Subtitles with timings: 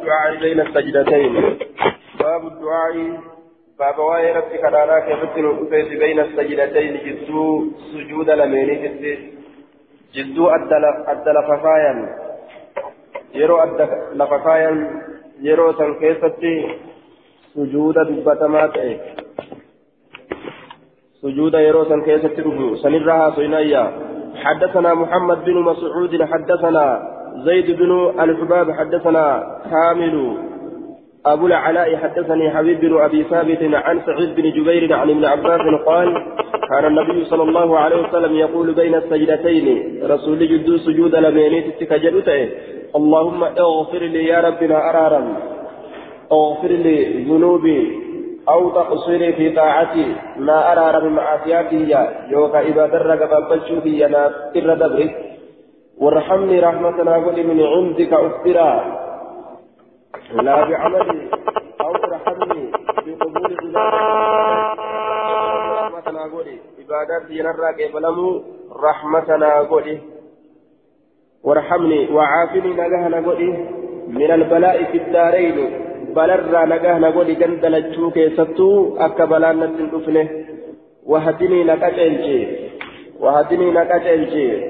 [0.00, 1.32] الدعاء بين السجدتين.
[2.20, 3.20] باب الدعاء.
[3.78, 6.92] باب واي ربي كدانا كيفت نقفيت بين السجدتين.
[7.04, 9.04] جدو سجود لميني جد
[10.14, 11.92] جدو أدى لففايا
[13.34, 14.72] يرو أدى لففايا
[15.40, 16.54] يرو سنكيستي
[17.54, 18.76] سجود دبتمات
[21.22, 22.42] سجود يرو سنكيستي
[22.82, 23.84] سنرها سينايا
[24.44, 26.86] حدثنا محمد بن مسعود حدثنا
[27.44, 30.36] زيد بن الحباب حدثنا كامل
[31.26, 36.22] أبو العلاء حدثني حبيب بن أبي ثابت عن سعيد بن جبير عن ابن عباس قال
[36.70, 42.48] كان النبي صلى الله عليه وسلم يقول بين السجدتين رسول جد سجود لمينيت تكجلته
[42.96, 45.36] اللهم اغفر لي يا ربنا أرارا
[46.32, 48.10] اغفر لي ذنوبي
[48.48, 55.29] أو تقصري في طاعتي ما أرى من معصياتي يوكا إذا درك فبشوفي يا تر دبري
[56.00, 58.70] وارحمني رحمة قل من عندك أفترا
[60.32, 61.28] لا بعملي
[61.80, 62.70] أو ارحمني
[63.06, 63.52] بقبول
[65.80, 68.42] رحمتنا قولي عبادات ينرى كيف لمو
[68.84, 69.98] رحمتنا قولي
[71.44, 73.50] وارحمني وعافني نجهنا قولي
[74.08, 75.56] من البلاء في الدارين
[76.16, 77.74] بلر نجهنا قولي جندل
[78.10, 80.28] كيستو أكا بلان نتن
[81.06, 82.40] وهدني نكاجنجي
[83.20, 84.69] وهدني نكاجنجي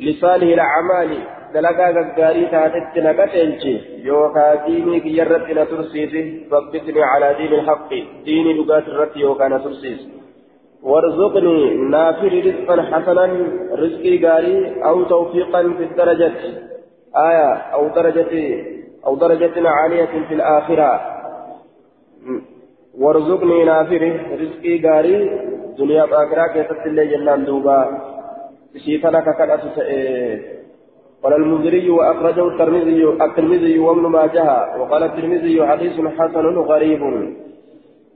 [0.00, 1.10] لصالح الأعمال
[1.52, 3.72] taatetti na qaceelche
[4.04, 10.20] yookaa diinii kiyyarratti na tursiisi babbisni calaa diini lhaqqi diinii dhugaati irratti yookaa na tursiisi
[10.82, 13.26] وارزقني نافر رزقا حسنا
[13.72, 16.32] رزقي غاري أو توفيقا في الدرجة
[17.16, 18.64] آية أو درجة
[19.06, 21.00] أو درجة عالية في الآخرة
[22.98, 24.02] وارزقني نافر
[24.42, 25.16] رزقي غاري
[25.78, 27.78] دنيا آخرة كيف اللي جنان دوبا
[28.76, 29.50] شيطانك كان
[31.22, 37.02] قال المنذري وأخرجه الترمذي الترمذي وابن ماجه وقال الترمذي حديث حسن غريب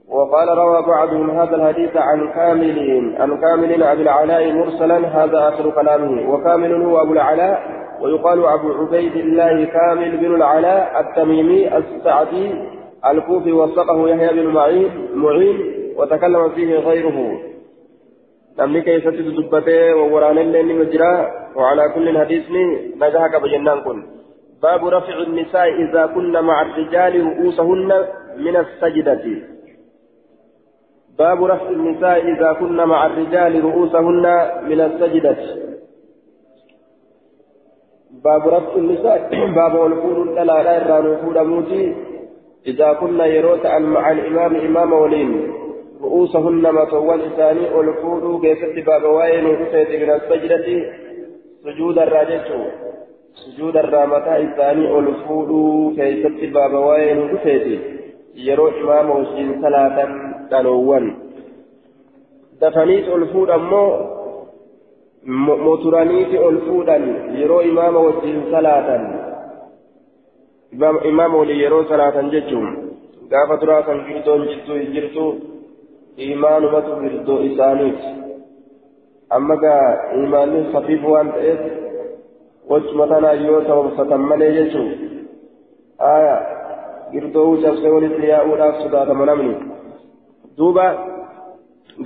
[0.09, 2.77] وقال روى بعضهم هذا الحديث عن كامل
[3.19, 7.63] عن كامل أبي العلاء مرسلا هذا آخر كلامه وكامل هو أبو العلاء
[8.01, 12.51] ويقال أبو عبيد الله كامل بن العلاء التميمي السعدي
[13.11, 15.57] الكوفي وثقه يحيى بن معين معين
[15.97, 17.39] وتكلم فيه غيره
[18.57, 19.83] namni keessatti dubbatee
[20.13, 21.11] waraana illee ni jira.
[21.55, 24.03] وعلى كل حديثني نجاك بجنان كن
[24.63, 27.91] باب رفع النساء إذا كن مع الرجال رؤوسهن
[28.37, 29.25] من السجدة
[31.19, 34.25] باب رفع النساء إذا كن مع الرجال رؤوسهن
[34.69, 35.37] من السجدة
[38.23, 41.95] باب رفع النساء باب والفور لا لا يرى موتي
[42.67, 45.53] إذا كنا يروت مع الإمام إمام ولين
[46.05, 49.45] رؤوسهن مطول إساني والفور كيف باب وين
[50.01, 50.67] من السجدة.
[51.63, 52.43] سجود الراجع
[53.41, 57.75] سجود الرامتا إساني الفودو كيست باب وين رفيتي
[58.35, 59.97] يرو إمام وسين صلاة
[62.61, 63.85] دفنيت الفود أمو.
[65.65, 66.97] موترانيت الفودا
[67.41, 68.87] يرو إمام وسين صلاة.
[71.11, 72.85] إمام ولي يرو صلاة ججوم
[73.29, 74.21] gaafa turaa kan hin
[74.93, 75.23] jirtu
[76.17, 78.07] imaanumatu girdoo isaaniiti
[79.29, 79.87] amma gaa
[80.23, 81.59] imaanni safiif waan ta'eef
[82.69, 84.91] wachuma tanaa yoo sababsatan malee jechuun
[86.11, 86.35] aya
[87.11, 89.55] girdoo cabsee walitti yaa'uudhaaf sodaatama namni
[90.57, 90.85] duuba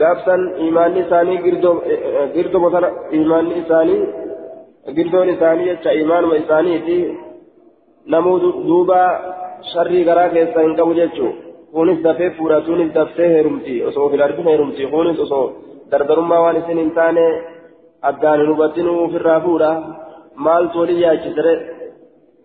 [0.02, 1.38] gaafsan imaanni isaanii
[2.36, 2.90] girdoo sana
[3.22, 4.02] imaanni isaanii
[4.96, 6.97] girdoon isaanii jecha imaanuma isaaniiti
[8.06, 9.00] namuu duuba
[9.74, 11.34] sharrii garaa keessa hin qabu jechuun
[11.74, 15.46] kunis dafee fuudha suunis daftee heerumti osoo ofin argin heerumti kunis osoo
[15.91, 17.25] dardarummaa waan isin hin taane
[18.02, 19.69] addaan hin hubatinuu ofirraa fuudha
[20.47, 21.53] maaltu walii yaachisire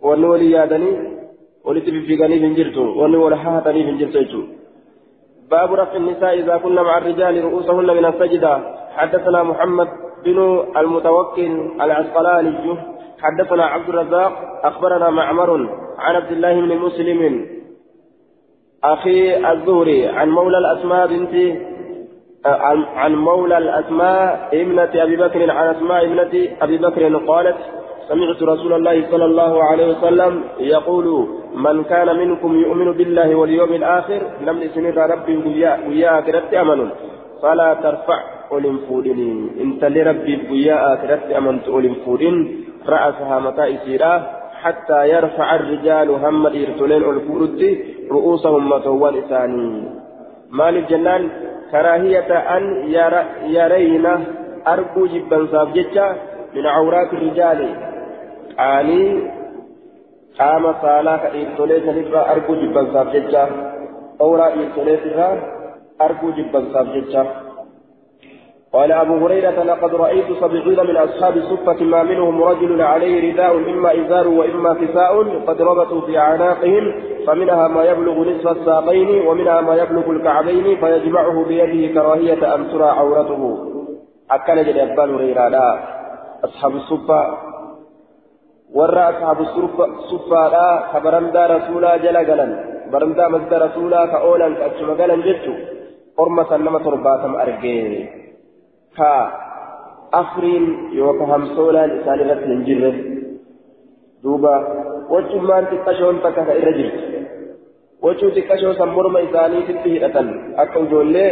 [0.03, 0.99] wanni walii yaadanii
[1.65, 4.53] walitti fiffiiganiif hin jirtu wanni wal haataniif hin jirtu jechuudha.
[5.51, 8.53] باب رفع النساء إذا كن مع الرجال رؤوسهن من السجدة
[8.97, 9.89] حدثنا محمد
[10.25, 10.39] بن
[10.77, 12.77] المتوكل العسقلاني
[13.23, 14.33] حدثنا عبد الرزاق
[14.65, 15.51] أخبرنا معمر
[15.99, 17.47] عن عبد الله بن مسلم
[18.85, 21.35] أخي الزهري عن مولى الأسماء بنت
[22.97, 27.57] عن مولى الأسماء ابنة أبي بكر عن أسماء ابنة أبي بكر قالت
[28.09, 34.21] سمعت رسول الله صلى الله عليه وسلم يقول من كان منكم يؤمن بالله واليوم الآخر
[34.47, 35.37] لم يسن ربي
[35.89, 36.91] ويا آخرت أمن.
[37.43, 38.19] فلا ترفع
[38.53, 39.31] أولم فودني
[39.61, 42.37] انت لربي ويا آخرت أمنت أولم فودن.
[42.89, 44.13] رأسها متى إسيرا
[44.65, 47.61] حتى يرفع الرجال هم الإرسلين الفورد
[48.11, 49.71] رؤوسهم متوان إساني
[50.59, 51.23] مال الجنان
[51.73, 52.65] كراهية أن
[53.57, 54.07] يرين
[54.73, 56.07] أرجو جبا صافجتا
[56.55, 57.61] من عورات الرجال.
[58.59, 59.03] آني
[60.39, 63.43] saalaa ka dhiirtolee sanirraa arguu jibbansaaf jecha
[64.25, 65.35] awraa dhiirtolee irraa
[66.07, 67.23] arguu jibbansaaf jecha
[68.75, 73.91] قال أبو هريرة لقد رأيت سبعين من أصحاب الصفة ما منهم رجل عليه رداء إما
[74.01, 75.13] إزار وإما كساء
[75.47, 76.85] قد ربطوا في أعناقهم
[77.27, 83.43] فمنها ما يبلغ نصف الساقين ومنها ما يبلغ الكعبين فيجمعه بيده كراهية أن ترى عورته.
[84.31, 85.79] أكل جل أبان هريرة لا
[86.45, 87.21] أصحاب الصفة
[88.75, 92.47] ورى أصحاب الصفة لا كبرمدا رسولا جل جلا
[92.93, 95.55] برمدا مزد رسولا كأولا كأجم جلا جتو
[96.19, 98.24] قرمة لما ترباتم أرجيه
[98.99, 99.11] ka
[100.21, 100.65] afriin
[100.99, 102.91] yookaan hamsoolaan isaan irratti hin jirre
[104.25, 104.53] duuba
[105.15, 107.03] wachummaan xiqqashoon takka ka irra jirti
[108.05, 110.29] wachuu xiqqashoo san morma isaaniititti hidhatan
[110.65, 111.31] akka ijoollee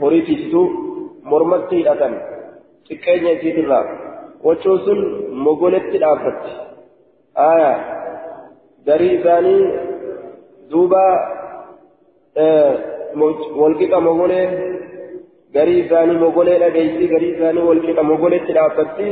[0.00, 0.66] horii tiisituu
[1.30, 2.14] mormatti hidhatan
[2.88, 3.84] xiqqeenya isiitirraa
[4.46, 5.00] wachuu sun
[5.46, 6.50] mogoletti dhaabbatti
[7.50, 7.70] aya
[8.88, 9.62] garii isaanii
[10.70, 11.04] duuba
[13.60, 14.46] walqixa mogolee
[15.56, 19.08] garii isaanii mogolee dhageessi garii isaanii walqixa mogoleetti dhaabbatti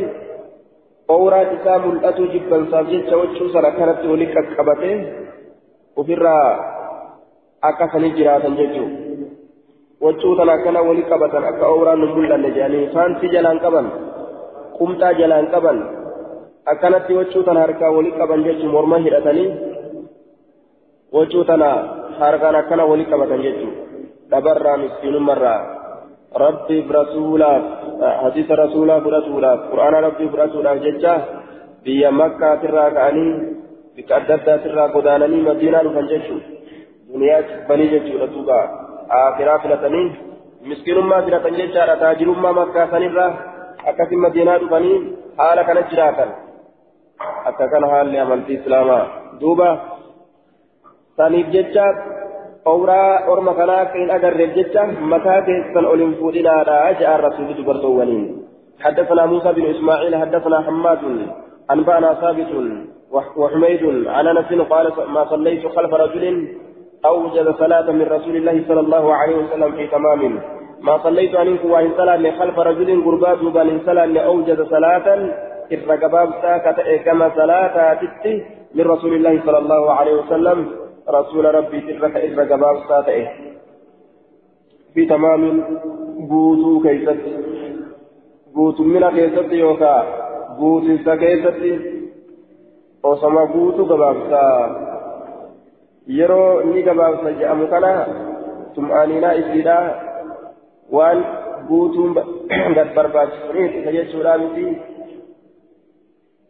[1.17, 4.91] owraan isaa mul'atu jibbansaaf jecha wachuu sana kanatti wali qaqqabate
[6.03, 6.47] ofirraa
[7.71, 9.05] akka sanii jiraatan jechuudha
[10.07, 13.93] wachuu tana akkana wali qabatan akka owraan nu mul'anne jedhanii faansi jalaan qaban
[14.79, 15.79] qumxaa jalaan qaban
[16.73, 19.49] akkanatti wachuu tana harkaa wali qaban jechuun morma hidhatanii
[21.13, 21.71] wachuu tana
[22.19, 23.81] harkaan akkana wali qabatan jechuudha
[24.31, 25.74] dhabarraa miskiinummarraa.
[26.37, 27.63] ربي برسولاف
[28.03, 31.15] حديث رسولا برسولاف قرآن ربي برسولاف ججا
[31.85, 33.27] بيا مكة ترى كأني
[33.97, 36.39] بك أدبدا ترى قدانني مدينة فنجشو
[37.09, 37.39] دنيا
[37.69, 38.59] بني ججو رتوبا
[39.11, 40.03] آخرا فلتني
[40.69, 43.27] مسكين ما فلتن ججا تاجر ما مكة سنرى
[43.91, 44.93] أكثر مدينة بني
[45.39, 46.27] حالا كانت جراتا
[47.49, 49.05] akka kana haalli amantii islaamaa
[49.41, 49.69] duuba.
[51.17, 51.85] Saniif jecha
[52.67, 58.25] أورا أورما كنا كين أجر الجتة متى كيسن أولين فودنا على جاء الرسول دبرتوانين
[58.81, 60.99] حدثنا موسى بن إسماعيل حدثنا حماد
[61.71, 62.51] أنبأنا ثابت
[63.37, 66.49] وحميد عن أنس قال ما صليت خلف رجل
[67.07, 70.41] أوجد صلاة من رسول الله صلى الله عليه وسلم في تمام
[70.81, 75.07] ما صليت عنكم وإن صلى خلف رجل قربات بل صلى أوجد صلاة
[76.43, 77.99] ساكت كما صلاة
[78.75, 83.29] من رسول الله صلى الله عليه وسلم رسول ربي ترك إذا جباب ساتئه
[84.95, 85.65] في تمام
[86.29, 87.21] بوتو كيست
[88.55, 89.95] بوتو من كيست يوكا
[90.59, 91.95] بوتو سكيست
[93.05, 94.61] osoma guutu gabaabsaa
[96.19, 97.91] yeroo inni gabaabsa jedhamu kana
[98.75, 99.75] tum'aaniinaa isiidha
[100.97, 101.21] waan
[101.69, 102.15] guutuun
[102.77, 104.65] gad barbaachisaniif isa jechuudha miti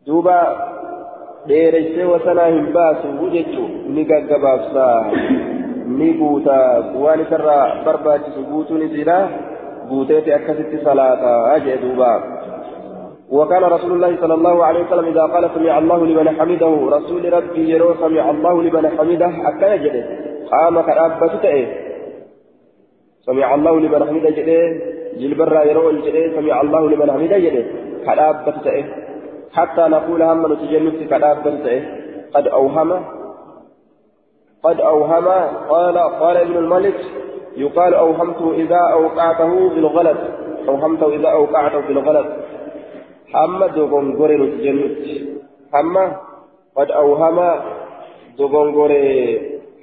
[0.06, 0.36] duuba
[1.48, 4.98] dheeressee wasanaa hin baasu jechuun ni gaggabaabsaa
[5.98, 6.60] ni guuta
[7.02, 9.18] waan isarraa barbaachisu guutuun isiidha
[9.88, 12.12] guuteeti akkasitti salaataa jee duuba.
[13.30, 17.70] وكان رسول الله صلى الله عليه وسلم إذا قال سمع الله لمن حمده رسول ربي
[17.70, 20.04] يرو سمع الله لمن حمده حتى يجده
[20.52, 21.66] قام كرابة تئه
[23.26, 24.60] سمع الله لمن حمده جده
[25.20, 27.64] جلبرا يرو جده سمع الله لمن حمده جده
[28.06, 28.84] كرابة تئه
[29.52, 31.52] حتى نقول هم نتجنب كدابا
[32.34, 33.04] قد أوهم.
[34.62, 35.26] قد أوهم.
[35.68, 37.00] قال قال ابن الملك
[37.56, 40.18] يقال أوهمته إذا أوقعته بالغلط
[40.68, 42.26] أوهمته إذا أوقعته بالغلط
[43.32, 44.94] حمى دوغونغور نتجنب
[45.72, 46.06] حمى.
[46.76, 47.38] قد أوهم.
[48.38, 48.92] دوغونغور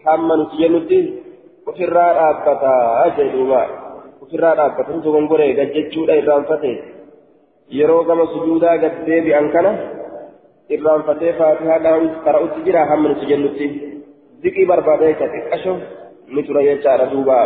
[0.05, 1.21] حمى نتجنب
[1.67, 3.59] ofirraa dhaabbataa jedhuuba
[4.23, 6.77] ofirraa dhaabbatanii dogongoree gajjechuudha irraanfatee
[7.79, 9.71] yeroo gama sujuudaa gad deebi'an kana
[10.75, 13.67] irraanfatee faatihaa qara'utti jira hamma nuti jennutti
[14.43, 15.73] ziqii barbaadee ka xiqqasho
[16.35, 17.41] ni tura jechaadha duuba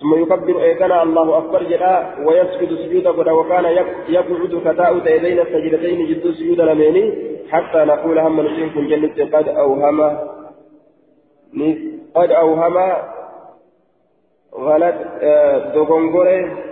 [0.00, 1.94] ثم يكبر إيقنا الله أكبر جدا
[2.26, 3.64] ويسجد سجود قد وكان
[4.08, 7.04] يقعد كتاء بين السجدتين جد سجود لميني
[7.50, 9.98] حتى نقول هم نسين كن جنة قد أوهم
[12.14, 12.76] قد أوهم
[14.54, 14.94] غلط
[15.74, 16.67] دوغونغوري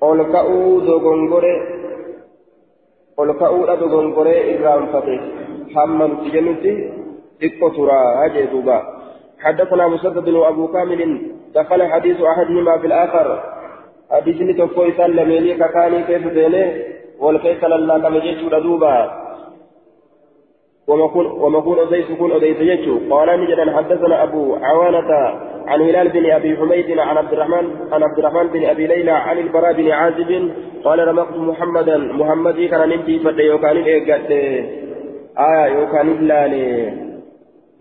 [0.00, 1.54] ol ka'uu dogongore
[3.16, 5.14] ol ka'uudha dogongoree irraanfate
[5.74, 6.72] hamma nuti jennutti
[7.40, 8.78] xiqqo turaa jee duuba
[9.42, 11.00] حدثنا مسدد وابو كامل
[11.54, 13.28] دخل حديث احدهما في الاخر
[14.10, 16.64] حديث نتوفو يسال لميلي ككاني كيف دينه
[17.18, 18.94] والكيس لله كما جيتو دوبا
[20.87, 22.99] ومكون أديس كون أديس يجو.
[23.11, 25.11] قال نجدا حدثنا أبو عوانة
[25.67, 29.37] عن هلال بن أبي حميد عن عبد الرحمن عن عبد الرحمن بن أبي ليلى عن
[29.37, 30.51] البراء بن عازب
[30.83, 34.31] قال رمقت محمدا محمدي كان نمتي فدي وكان إيقات
[35.37, 36.39] آية يوكان إلا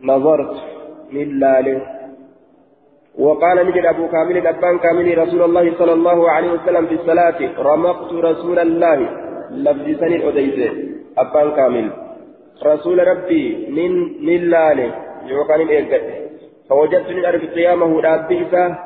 [0.02, 0.54] نظرت
[1.12, 1.80] إلا
[3.18, 8.12] وقال نجد أبو كامل أبان كامل رسول الله صلى الله عليه وسلم في الصلاة رمقت
[8.12, 8.98] رسول الله.
[9.50, 10.70] لفظ سنين أديسه
[11.18, 12.05] أبان كامل.
[12.64, 14.90] رسول ربي من لالي
[15.26, 16.26] يوكان الإيقظ
[16.68, 18.78] فوجدت من أرض قيامه ربي إساه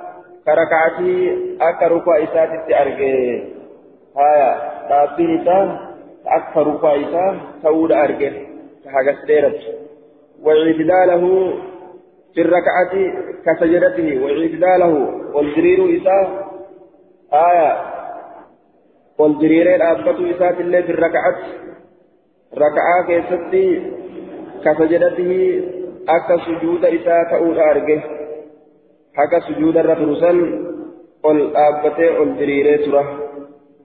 [0.46, 3.44] كركعتي أكرك إساتي أرجي.
[4.16, 4.50] هايا
[4.90, 5.78] ربي إساه
[6.26, 8.30] أكرك إساه سود أرجي.
[8.84, 9.60] كهجس ديرت
[12.34, 12.92] في الركعة
[13.46, 14.24] كسجدته.
[14.24, 14.94] وإعتداله
[15.34, 16.28] والجرير إساه
[17.32, 17.76] آية
[19.18, 21.36] والجريرين أبطوا إسات الله في الركعة.
[22.58, 23.82] ركعة كيستي
[24.64, 25.62] كسجدته
[26.08, 28.00] أكا سجود إساء تؤول أرجه
[29.14, 30.66] حكا سجود الرفرسان
[31.22, 33.30] قل أبطي والجريرين تره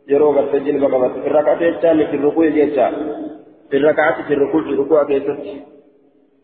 [0.07, 1.17] yeroo gartee jilba qabate.
[1.24, 2.88] Fi rak'atee jechaan fi rukuu jecha
[4.34, 5.39] الركوع في الركوع كيست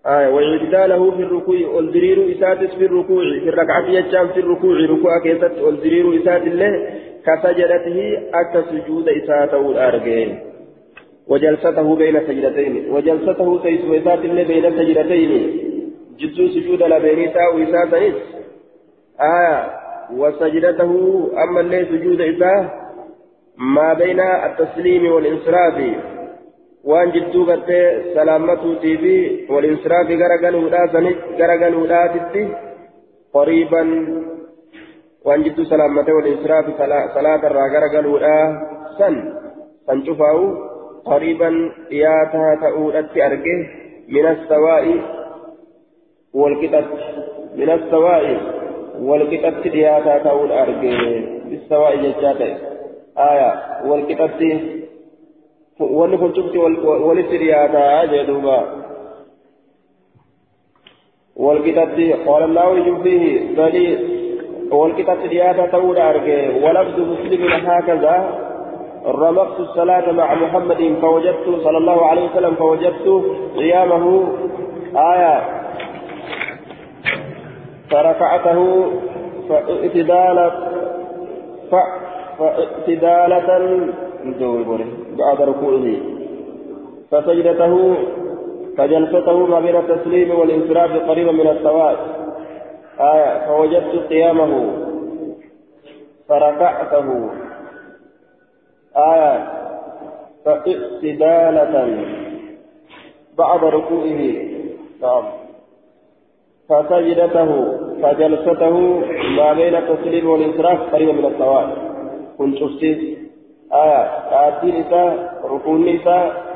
[0.06, 5.62] آية واعتداله في الركوع والدرير إساتس في الركوع في الركعة يجام في الركوع ركوع كيست
[5.62, 6.72] والدرير إسات الله
[7.26, 7.98] كسجدته
[8.34, 10.51] أتى سجود إساته الأرجين
[11.32, 15.32] وجلسته بين سجدتين وجلسته تيس إسات الله بين سجدتين
[16.20, 18.18] جزء سجود لبينيتا وإساتنس
[19.38, 19.58] آية
[20.20, 20.94] وسجدته
[21.44, 22.62] أما اللي سجود إساه
[23.58, 25.78] ما بين التسليم والانصراف
[26.90, 29.16] waan jidduu gartee salaamatuutii fi
[29.54, 30.18] walinsiraafi
[31.42, 32.42] garagaluudhaatitti
[33.38, 33.92] qoriiban
[35.26, 36.74] waan jidduu salaammatee walinsiraafi
[37.14, 38.44] salaatarraa garagaluudhaa
[38.98, 39.16] san
[39.86, 40.04] san
[41.90, 43.56] dhiyaataa ta'uudhatti arge
[44.08, 44.96] minastawaa'i
[46.34, 46.98] walqixatti
[47.56, 48.36] minastawaa'i
[49.10, 50.94] walqixatti dhiyaataa ta'uudha arge
[51.50, 52.52] bistawaa'i jechaa ta'e
[53.28, 53.56] aayaa
[53.90, 54.52] walqixatti
[55.80, 56.58] wanni kun cufti
[57.08, 58.58] walitti dhiyaataa jee duuba
[61.38, 63.86] walqixatti qaala allaahu yufiihi bali
[64.72, 68.16] walqixatti dhiyaata ta'uudha arge walabdu muslimin haakaza
[69.06, 73.24] رمقت الصلاة مع محمد فوجدت صلى الله عليه وسلم فوجدت
[73.56, 74.24] قيامه.
[74.96, 75.42] آية.
[77.92, 78.92] فركعته
[79.50, 80.52] فاعتدالة.
[82.40, 83.80] فاعتدالة
[85.18, 85.88] بعد ركوعه.
[87.12, 87.96] فسجدته
[88.78, 91.96] فجلسته ما بين التسليم والانصراف قريبا من السواء
[93.00, 93.48] آية.
[93.48, 94.72] فوجدت قيامه.
[96.30, 97.30] فركعته
[98.98, 99.48] آية.
[100.46, 102.06] فاعتدالة
[103.38, 104.22] بعد ركوعه.
[105.02, 105.24] نعم.
[106.70, 108.80] فسجدته فجلسته
[109.38, 111.78] ما بين التسليم والانصراف قريبا من السواء
[112.38, 113.18] كنت شفتي
[113.74, 114.04] آية.
[114.48, 116.52] آتين إساء ركون إساء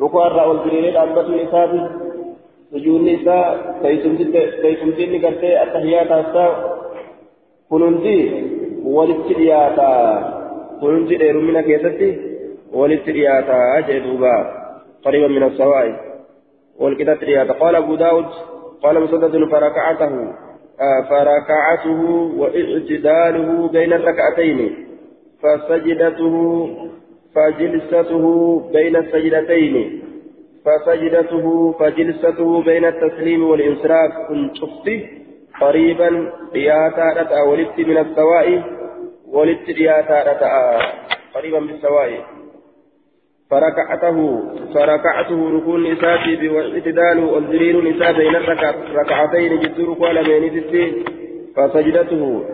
[0.00, 1.90] ركوع الرأول جريرين أنبت إساء
[2.72, 3.74] سجون إساء
[4.62, 6.78] تيسمتين قرتي التحيات أساء
[7.70, 8.46] كننتي
[8.84, 10.39] ولترياتا
[10.80, 12.10] كننتي دير من كيستي
[12.72, 14.36] ولترياتا جدوبا
[15.04, 16.00] قريبا من السواء
[16.80, 18.26] والكتاب ترياتا قال أبو داود
[18.82, 20.12] قال مسدد فركعته
[21.10, 22.00] فركعته
[22.38, 24.58] واعتداله بين الركعتين
[25.42, 26.34] فسجدته
[27.34, 28.24] فجلسته
[28.72, 30.02] بين السجدتين
[30.64, 35.06] فسجدته فجلسته بين التسليم والإنصراف كن شفته
[35.60, 38.62] قريبا رياتا رتا ولدت من السواء
[39.32, 40.78] ولدت رياتا رتا
[41.34, 42.24] قريبا من السواء
[43.50, 44.42] فركعته
[44.74, 50.60] فركعته ركون نساتي واعتدال والذرير نساء بين الركعتين جد ركوع لمن
[51.56, 52.44] فسجدته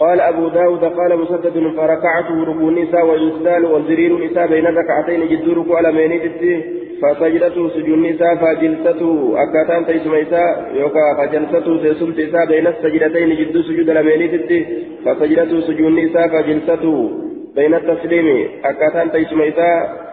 [0.00, 5.92] قال أبو داود قال مسدد فركعته ركوع النساء والإسلال والزرير النساء بين ركعتين جدورك على
[5.92, 13.62] مينيتي فسجدته سجود النساء فجلسته أكاتان تيسم إساء يوكا فجلسته تيسمت إساء بين السجدتين جدو
[13.62, 14.58] سجود على مينيتي
[15.04, 17.10] فسجدته سجود النساء فجلسته
[17.56, 20.04] بين التسليم أكاتان تيسم إساء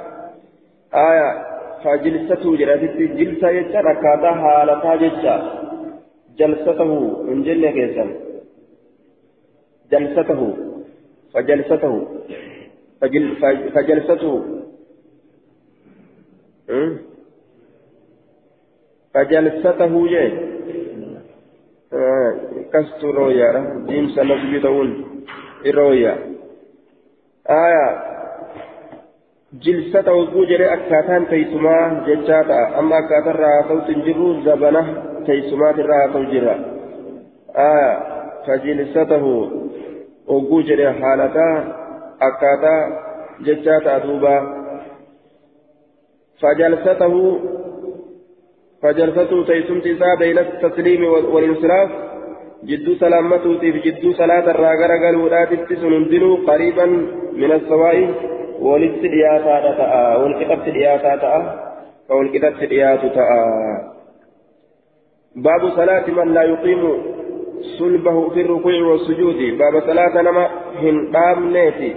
[0.94, 1.30] آية
[1.84, 5.36] فجلسته جلسته جلسة يجا ركعتا حالتا جلسة
[6.40, 6.92] جلسته
[7.28, 8.10] من جنة كيسان
[9.92, 10.42] جلسته
[11.34, 11.94] فجلسته
[13.02, 13.26] فجل
[13.76, 14.34] فجلسته
[19.14, 20.32] فجلسته جاي.
[21.94, 22.34] آه
[22.74, 23.50] كست رويا.
[23.88, 24.90] ديم سنة بيتون
[25.66, 26.14] الرويا
[27.50, 27.88] آية.
[29.54, 32.80] جلسته بوجري أكاتان تيسما ججاتا.
[32.80, 34.84] أما أكاتان راتو تنجرو زبنة
[35.26, 36.56] تيسما تراتو جرا.
[37.56, 37.94] آية.
[38.48, 39.26] فجلسته
[41.02, 41.64] haalataa
[42.20, 42.82] akkaataa
[43.46, 44.61] jechaa ta'a duuba
[46.42, 47.40] فجلسته
[48.82, 51.90] فجلسته تيسمت إساء بين التسليم والانصراف.
[52.70, 56.86] جدو سلامته في جدو صلاة الراغر قالوا تسنندنوا قريبا
[57.34, 57.98] من السواء.
[58.62, 61.42] ولت دياتا تاء والكتاب دياتا تاء
[62.10, 63.32] والكتاب دياتا تاء
[65.36, 66.84] باب صلاة من لا يقيم
[67.80, 69.40] صلبه في الركوع والسجود.
[69.58, 70.50] باب صلاة نما
[70.82, 70.96] هن
[71.54, 71.96] نيتي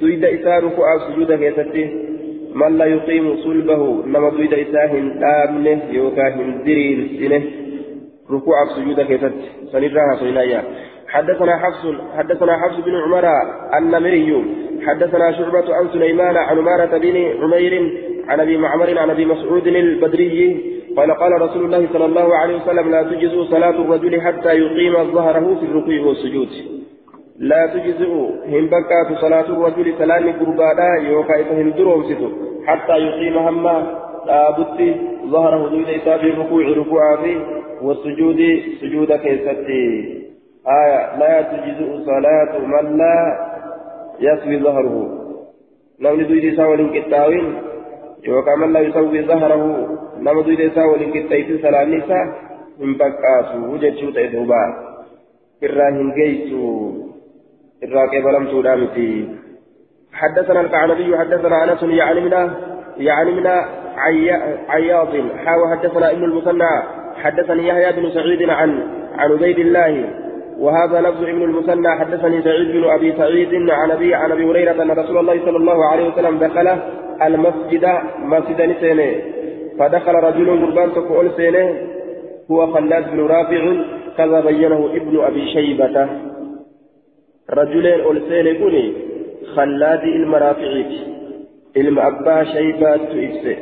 [0.00, 2.11] دويد إساء ركوع السجود كيستي.
[2.54, 7.42] من لا يقيم صلبه نما دويد إساء هن يوكا هن درير سنه.
[8.30, 9.32] ركوع السجود كيست
[9.72, 10.62] سنراها سنايا
[11.08, 11.82] حدثنا حفص
[12.16, 13.26] حدثنا حفص بن عمر
[13.78, 14.44] النمري.
[14.86, 17.92] حدثنا شعبة عن سليمان عن عمارة بن عمير
[18.28, 20.60] عن أبي معمر عن أبي مسعود البدري.
[20.96, 25.56] قال قال رسول الله صلى الله عليه وسلم لا تجزء صلاة الرجل حتى يقيم ظهره
[25.60, 26.48] في الركوع والسجود.
[27.38, 28.12] لا تجزئ.
[28.46, 31.72] هم بكات صلاة الرجل سلام قربانا يوكا إذا هم
[32.66, 33.98] حتى يقيم هما.
[34.26, 34.96] لابد
[35.26, 37.38] ظهره ليس في الركوع ركوعا فيه
[37.82, 38.40] والسجود
[38.80, 40.22] سجود كيستي.
[40.66, 41.18] آية.
[41.18, 43.16] لا تجزئ صلاة من لا
[44.20, 45.18] يسوي ظهره.
[46.00, 47.54] نمني دويدي ساوى لنكتاوين
[48.24, 49.64] يوكا من لا يسوي ظهره.
[50.20, 52.26] نمني دويدي ساوى لنكتايتي سلام نساء
[52.80, 54.62] من بكاسو وجدشو تيدوبا
[55.64, 57.11] إراهن جيسو
[57.84, 59.28] إرا كيبلم سودامتي
[60.12, 62.32] حدثنا الكعنبي حدثنا أنس يعني من
[62.96, 63.50] يعني
[64.68, 65.08] عياض.
[65.44, 66.82] حاو حدثنا ابن المثنى.
[67.22, 68.82] حدثني يحيى بن سعيد عن
[69.18, 70.04] عن عبيد الله.
[70.58, 71.90] وهذا لفظ ابن المثنى.
[72.00, 75.84] حدثني سعيد بن أبي سعيد عن ابي عن أبي هريرة أن رسول الله صلى الله
[75.86, 76.78] عليه وسلم دخل
[77.22, 79.14] المسجد مسجد نسينه.
[79.78, 81.74] فدخل رجل قربان تقول سينه
[82.50, 83.74] هو خلاد بن رافع
[84.18, 86.08] كذا بينه ابن أبي شيبة.
[87.50, 88.92] رجلين أول سينه كوني
[89.54, 90.92] خلاد المرافعيت
[91.76, 93.56] علم أبا شيبة تؤسي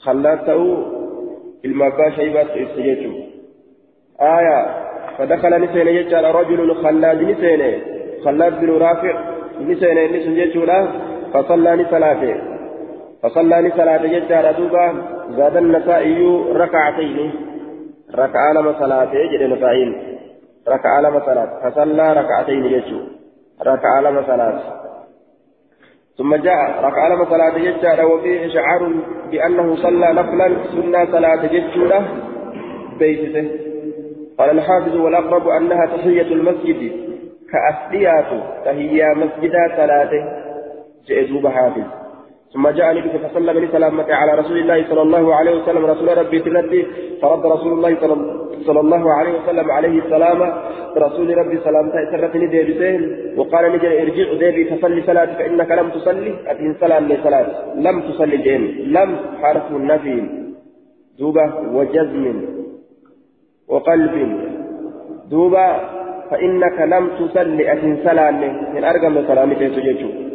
[0.00, 0.76] خلاد تأو
[1.64, 3.22] علم أبا شيبة تؤسي
[4.20, 4.58] آية
[5.18, 7.80] فدخل نسين يجعل رجل خلاد نسين
[8.24, 9.14] خلاد بن رافع
[9.60, 10.88] نسين نسين يجعل
[11.34, 12.34] فصلى نسلاته.
[13.22, 14.86] فصلى نسلاته يجعل دوبا
[15.36, 17.32] زاد النسائي ركعتين.
[18.14, 20.11] ركع لما صلاته يجعل نسائين
[20.68, 21.70] ركع لما صلاة.
[21.70, 23.06] فصلى ركعتين يجعل
[23.66, 24.60] ركع لما صلاة.
[26.18, 28.92] ثم جاء ركع لما صلاة يجعل وفيه إشعار
[29.30, 30.56] بأنه صلى نفلا.
[30.72, 32.04] سنة صلاة يجعل
[32.98, 33.50] بيته.
[34.38, 36.92] قال الحافظ والأقرب أنها تحية المسجد.
[37.52, 38.42] كأسليات.
[38.64, 40.42] تهيا مسجدا ثلاثة
[41.06, 42.01] جئزوب حافظ
[42.52, 46.38] ثم جاء النبي فصلى من سلامة على رسول الله صلى الله عليه وسلم رسول ربي
[46.40, 46.86] تلتي
[47.22, 47.92] فرد رسول الله
[48.66, 50.38] صلى الله عليه وسلم عليه السلام
[50.96, 53.00] رسول ربي سلامته سرتني ديبسين
[53.38, 57.46] وقال نجل ارجع ديبي فصلي صلاة فإنك لم تصلي أتين سلام لصلاة
[57.86, 58.62] لم تصلي جيم
[58.96, 59.10] لم
[59.42, 60.16] حرف النفي
[61.18, 62.24] دوبة وجزم
[63.68, 64.14] وقلب.
[65.30, 65.68] دوبا
[66.30, 68.40] فإنك لم تصلي أتن سلام
[68.74, 70.31] من أرقم سلام تيسججو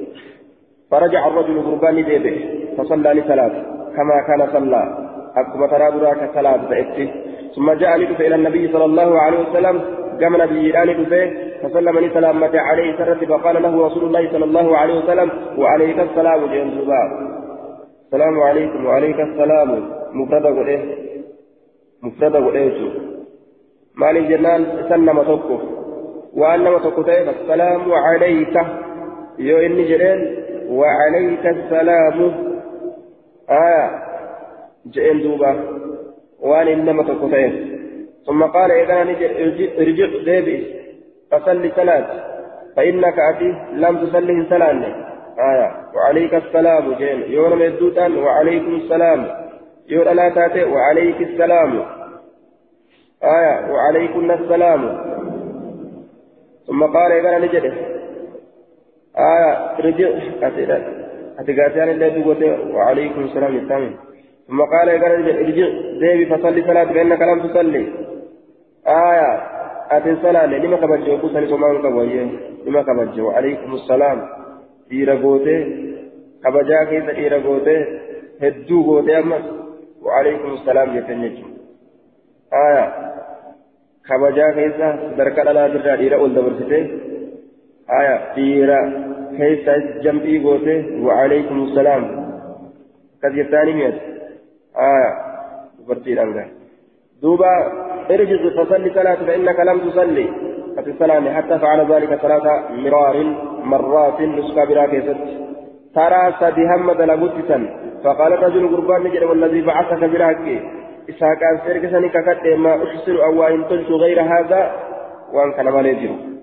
[0.92, 2.38] فرجع الرجل قربان ديبه
[2.78, 3.54] فصلى لثلاث
[3.96, 4.84] كما كان صلى.
[5.38, 7.06] أكما ترى براك صلاة بأتي.
[7.56, 9.76] ثم جاء لدفع إلى النبي صلى الله عليه وسلم
[10.22, 11.22] قام نبي إيران دفع
[11.62, 16.40] فسلم لي سلامة عليه سرت فقال له رسول الله صلى الله عليه وسلم وعليك السلام
[16.52, 16.68] جين
[18.06, 19.70] السلام عليكم وعليك السلام.
[20.14, 20.70] مفردة قل
[22.04, 22.58] مفردة قل
[23.98, 25.58] maaliif jennaan isan nama tokko
[26.38, 28.62] waan nama tokko ta'e assalaamu calayka
[33.48, 33.86] aya
[34.94, 35.52] jedheen duuba
[36.40, 37.78] waan inni nama tokko ta'e
[38.28, 39.02] ثم قال إذا
[39.80, 40.78] ارجع ديبئ
[41.32, 42.06] فصل صلاة.
[42.76, 44.84] فإنك أتي لم تصلي صلاة.
[45.40, 45.70] آية.
[45.96, 46.94] وعليك السلام.
[46.94, 49.28] جين يوم يدوتان وعليكم السلام.
[49.90, 50.64] يوم لا تاتي.
[50.64, 51.72] وعليك السلام.
[53.24, 53.72] آية.
[53.72, 54.82] وعليكن السلام.
[56.68, 57.97] ثم قال إذا نجده
[59.18, 60.10] آية رجع
[61.40, 63.94] أتقاتيان الله دوته وعليكم السلام الثامن
[64.48, 65.68] ثم قال نجده ارجع
[66.02, 67.84] ديبي فصلي صلاة فإنك لم تصلي
[68.88, 69.30] آية
[69.92, 72.28] أتي صلاة لما كبجي وقصني سمان كبجي
[72.66, 74.20] لما كبجي وعليكم السلام
[74.90, 75.62] dhiira gootee
[76.44, 77.80] kabajaa keessa dhiira gootee
[78.42, 79.46] hedduu gootee ammas
[80.06, 82.84] wa'aleekum salaam jettan jechuudha.
[84.08, 86.80] kabajaa keessa sadarkaa dhalaa birraa dhiira ol dabarsite
[87.88, 88.80] aya dhiira
[89.38, 89.74] keessa
[90.04, 90.74] jam'ii goote
[91.08, 92.04] wa'alaykum salaam
[93.16, 93.98] akkas jettaani miyat
[94.90, 95.10] aya
[95.78, 96.50] dubartiidhaan gaa
[97.22, 97.52] duuba
[98.08, 100.28] ارجع فصلي صلاة فإنك لم تصلي.
[100.78, 103.24] ففي الصلاة حتى فعل ذلك ثلاث مرار
[103.64, 105.18] مرات نسكا براكزت
[105.96, 107.60] ترى سدهم دلغتسا
[108.04, 110.48] فقال الرجل قربان نجد والذي بعثك بالحق
[111.10, 112.16] إسحاق أن سيرك سنك
[112.58, 114.72] ما أحسن أو إن قلت غير هذا
[115.34, 116.37] وأن كان ما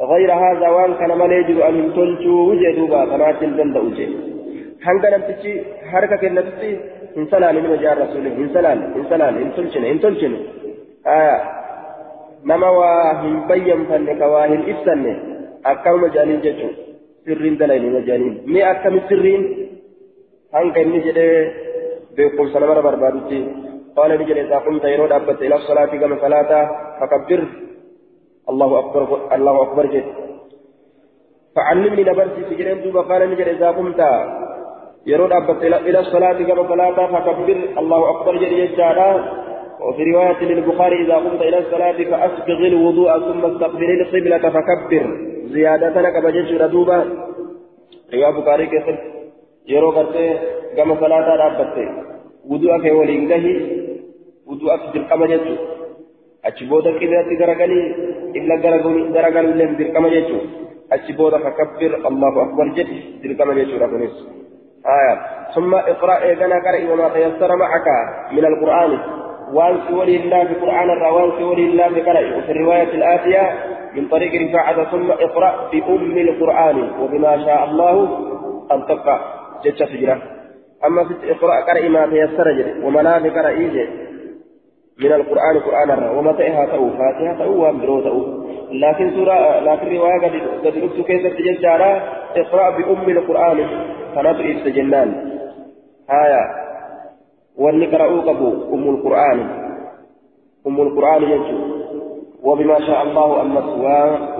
[0.00, 4.08] غير هذا وان كان ما يجب أن تلجو وجدوبا فنات الجند وجه
[4.86, 5.52] هنگا نمتشي
[5.90, 6.70] حركة كنتشي
[7.16, 10.32] إن سلال من وجه الرسول إن سلال إن سلال إن تلشن إن تلشن
[11.06, 11.38] آية
[12.44, 15.04] نما واهن بيّن فنك واهن إبسن
[15.66, 16.68] أكام مجانين ججو.
[17.26, 18.34] سرين دلين مجانين.
[18.52, 19.42] مي أكام سرين؟
[20.54, 21.18] هنگا نجد؟
[22.16, 23.40] بيقول سلام بربادتي
[23.96, 26.50] قال نجد إذا قمت يرود أبت إلى الصلاة كما صلاة
[27.00, 27.40] فكبر.
[28.50, 30.04] الله أكبر الله أكبر جد
[31.56, 34.00] فعلمني نبرتي سجلين دوبا قال نجد إذا قمت
[35.06, 38.98] يرون أبت إلى الصلاة كما صلاة فكبر الله أكبر جد يجعل.
[39.80, 45.04] وفي رواية للبخاري إذا قمت إلى الصلاة فأسبغ الوضوء ثم استقبل القبلة فكبر.
[45.44, 46.98] زيادة لك بجد دوبا
[48.14, 48.86] رواية بخاري كيف؟
[49.68, 50.38] يرو قرتي
[50.76, 51.76] كما صلاة أبت
[52.50, 53.46] وضوءك ولينكه
[54.46, 55.58] وضوءك بالقمة جد
[56.48, 57.86] achi booda qiblaatti garagalii
[58.34, 58.56] qibla
[59.16, 60.44] garagaluu illee dirqama jechuun
[60.96, 64.16] achi booda fakabbir allahu akbar jedhi dirqama jechuudha kunis.
[64.86, 65.14] آية
[65.54, 67.86] ثم اقرأ إذن قرئ وما تيسر معك
[68.32, 68.98] من القرآن
[69.52, 73.44] وان سوري الله في القرآن وان سوري الله في قرئ وفي الرواية الآتية
[73.96, 77.94] من طريق رفاعة ثم اقرأ بأم القرآن وبما شاء الله
[78.72, 79.20] أن تقرأ
[79.64, 79.92] جتش
[80.86, 82.48] أما في اقرأ قرئ ما تيسر
[83.02, 83.68] لا في قرئ
[85.00, 88.40] من القرآن قرآن ومتى تأو فاتحة تأو وأمبرو تأو.
[88.72, 90.20] لكن سورة لكن رواية
[90.64, 91.64] قد ربت كيف تجد
[92.36, 93.58] اقرأ بأم القرآن.
[94.14, 95.08] كانت إستجنان
[96.10, 96.42] آية.
[97.58, 99.38] ونقرأوا قبو أم القرآن.
[100.66, 101.80] أم القرآن يجو
[102.42, 103.56] وبما شاء الله أن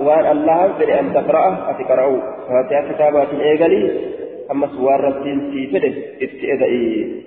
[0.05, 4.11] وأن الله فل أن تقرأه أتقرأوا فاتحة كتابات إيغالي
[4.51, 5.93] أما سوار رسين في فده
[6.25, 7.23] استئذئي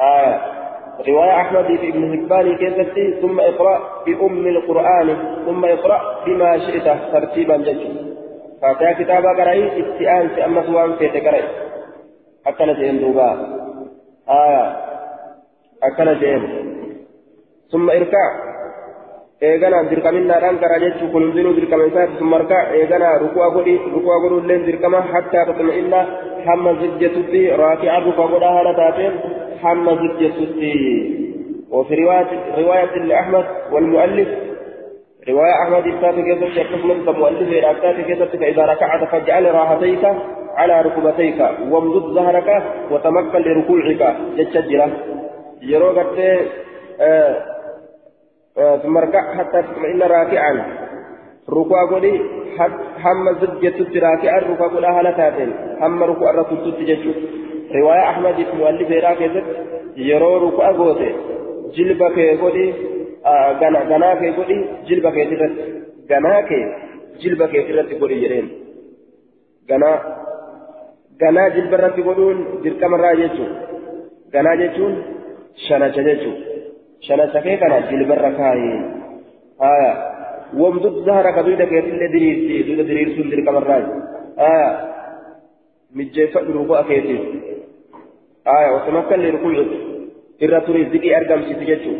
[0.00, 0.67] آية.
[1.06, 7.56] رواية أحمد في ابن حبان كيفتي ثم اقرأ بأم القرآن ثم اقرأ بما شئت ترتيبا
[7.56, 7.90] جدا
[8.62, 11.42] فاتها كتابا قرأي استئان في أما سوان في تقرأي
[12.46, 13.30] أكل جين دوبا
[14.28, 14.76] آية
[15.82, 16.42] أكل جين
[17.72, 18.48] ثم اركع
[19.40, 24.64] eegana dirqaminnaadhaan karaa jechuu kun hundinuu dirqama isaati sun markaa eegana ruku'a godhi ruku'a godhuulleen
[24.66, 26.00] dirqama hattaa tatma'inna
[26.46, 29.14] hamma zigjetutti raaki'a ruku'a godhaa haala taateen
[29.62, 30.74] hamma zigjetutti
[31.70, 34.28] وفي رواية رواية لأحمد والمؤلف.
[35.28, 40.04] رواية أحمد إفتاتي كيست يقسم المؤلف إلى أفتاتي كيست فإذا ركعت فاجعل راحتيك
[40.56, 41.40] على ركبتيك
[41.70, 42.48] وامدد ظهرك
[42.90, 44.16] وتمكن لركوعك.
[44.36, 44.88] جتشجرة
[45.62, 46.18] يروغت
[47.00, 47.36] آه
[48.82, 50.54] ثم اركع حتى تطمئن راكعا.
[51.50, 52.20] ركوع قولي
[53.04, 55.52] هم زجت راكعا ركوع قول أهل تاتين.
[55.80, 57.12] هم ركوع الرسول تججو
[57.74, 59.44] رواية أحمد بن مؤلف راكزت
[59.96, 61.14] يرو ركوع قوتي
[61.74, 62.74] جلبك قولي
[63.60, 64.56] غنا غنا كي قولي
[64.88, 65.52] جلبك ترت
[66.10, 66.60] غنا كي
[67.22, 68.48] جلبك ترت قولي جرين
[69.70, 69.92] غنا
[71.22, 73.46] غنا جلب الرت قولون جلكم الراججو
[74.34, 74.94] غنا جتون
[75.68, 76.36] شنا جتون
[77.06, 78.62] شنا سكي كان جلبر كاي
[79.70, 79.92] آية
[80.60, 83.84] ومدد ظهر كدويدا كيتل دريرتي دويدا درير سندر كمراج
[84.38, 84.68] آية
[85.96, 87.18] مجيفة ركوع كيتي
[88.56, 89.54] آية وتمكن لركوع
[90.38, 91.98] irra ture zikii argamsiisu jechuun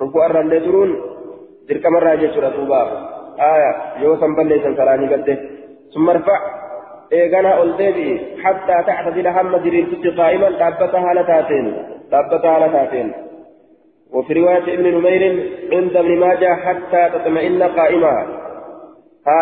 [0.00, 0.90] rukuu arrallee turuun
[1.68, 2.80] dirqamarraa jechuudha duuba
[3.50, 3.70] aya
[4.02, 5.36] yoo san balleessan karaanii gadde
[5.92, 6.36] sun marfa
[7.20, 11.72] eeganaa ol deebi'i hattaa tactadila hamma diriirtutti qaa'iman dhaabbata haala taateen
[12.12, 13.10] dhaabbata haala taateen
[14.16, 15.22] وفي رواية ابن نمير
[15.72, 18.14] عند ابن ماجه حتى تطمئن قائما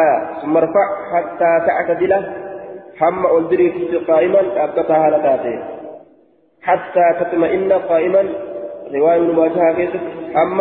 [0.00, 2.12] آية ثم ارفع حتى تعتدل
[3.00, 3.68] هم ألدري
[4.08, 5.77] قائما أبقتها لتاتي
[6.62, 8.24] حتى تطمئن قائما.
[8.94, 9.90] رواية ابن ماجه كيف
[10.36, 10.60] هم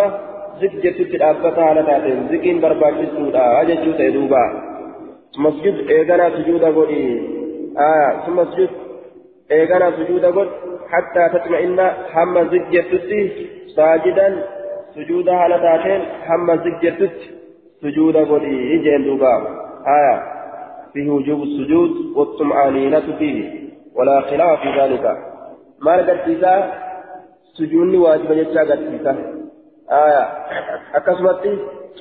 [0.61, 4.43] زجت أبقتها لتاتي زكين برباك سودا أججو تيدوبا
[5.35, 7.21] ثم اسجد إيغانا سجودا قولي
[7.77, 8.69] آية ثم اسجد
[9.51, 10.47] إيغانا سجودا قول
[10.91, 11.79] حتى تطمئن
[12.13, 12.91] هم زجت
[13.75, 14.43] ساجدا
[14.95, 16.01] سجودا على تاتين.
[16.25, 17.17] حما زجتت
[17.81, 19.33] سجودا قولي جين دوبا
[19.97, 20.15] آية
[20.93, 23.37] فيه وجوب السجود والطمأنينة فيه.
[23.95, 25.26] ولا خلاف في ذلك.
[25.85, 26.53] قرتيسا
[27.57, 29.13] سجوني واجب جتا قرتيسا
[29.91, 30.23] آية
[30.95, 31.43] أكسمت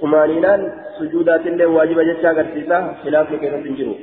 [0.00, 0.60] طمأنينان
[0.98, 3.94] سجودات اللي واجب جتا قرتيسا خلاف كيف تنجرو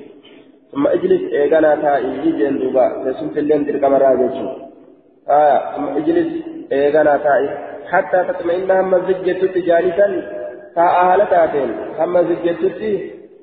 [0.72, 4.30] ثم اجلس ايغانا تائي جين دوبا لسنت اللين تلك مراجع
[5.30, 7.48] آية ثم اجلس taa'i
[7.92, 10.14] hatta tatma'inna hamma zijjettutti jaalisan
[10.76, 11.72] taa'a haala taateen.
[12.00, 12.92] Hamma zijjettutti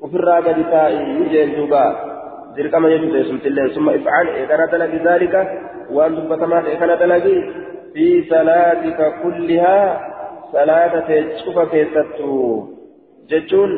[0.01, 2.10] ofirraa gadi taa'i jeen duuba.
[2.57, 5.43] Dirqama jechuudha sumtillee summa ifcaal eegana dalagi zaalika
[5.93, 7.37] وأن دبتما كان دلقي
[7.95, 10.01] في صلاتك كلها
[10.53, 12.65] صلاة تشوف كيستو
[13.31, 13.71] جتون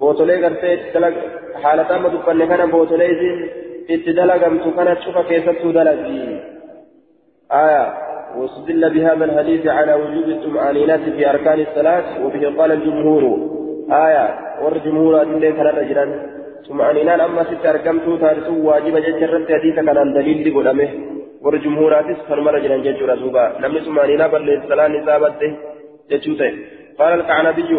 [0.00, 1.14] بوتولي غرتي دلق
[1.62, 3.38] حالة ما دبن كان بوتولي زين
[3.90, 6.20] اتدلقمت كان تشوف كيستو دلقي
[7.52, 7.84] آية
[8.36, 13.22] واستدل بهذا الحديث على وجوب الطمأنينة في أركان الصلاة وبه قال الجمهور
[13.90, 14.26] آية
[14.62, 16.35] والجمهور أدلة كان رجلا
[16.68, 20.88] طمأنينان أما ست أركمت تارسو واجب ججرت حديث كان دليل قدامه
[21.44, 25.50] والجمهوراتس فنما رجلا ججر دوبا نمني طمأنينة بل الصلاة نسابته
[26.10, 26.52] ججوته
[26.98, 27.72] قال القعنبي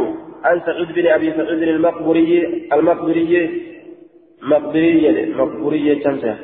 [0.48, 2.30] عن سعيد بن أبي سعيد المقبري
[2.76, 3.32] المقبري
[4.52, 6.36] مقبري مقبري شمسه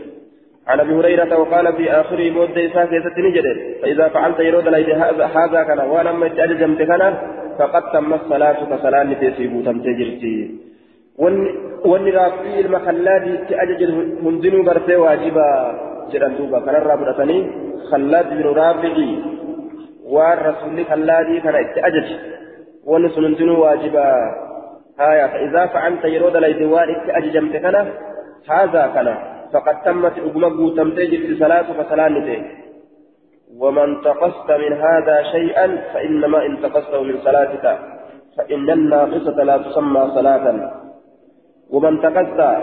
[0.68, 3.46] عن أبي هريرة وقال في آخر مده ساكته نجد
[3.82, 4.90] فإذا فعلت يرود ليد
[5.38, 7.04] هذا كان وأنا ما تجمت كان
[7.60, 10.36] فقد تم الصلاة كصلاه تسيبو تم تجرتي.
[14.24, 15.46] Hundinuu bartee waajiba
[16.12, 17.42] jedhan duuba kanarraa fudhatanii
[17.90, 19.10] khallaad binu raabici
[20.16, 22.16] waan rasuulli khallaadii kana itti ajaje
[22.86, 24.06] wanni sun hundinuu waajiba
[24.98, 27.82] haya فإذا فعلت يرود itti ajajamte kana
[28.50, 29.16] هذا kana
[29.54, 32.18] فقد تمت أقمى تمتج في صلاة فصلاة
[33.58, 37.80] ومن تقصت من هذا شيئا فإنما انتقصته من صلاتك
[38.38, 40.46] فإن الناقصة لا تسمى صلاة
[41.74, 42.58] ومن تقصى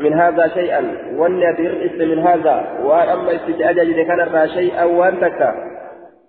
[0.00, 0.82] من هذا شيئا
[1.16, 5.54] والنذير است من هذا وأما استجاج كان شيئا وانتك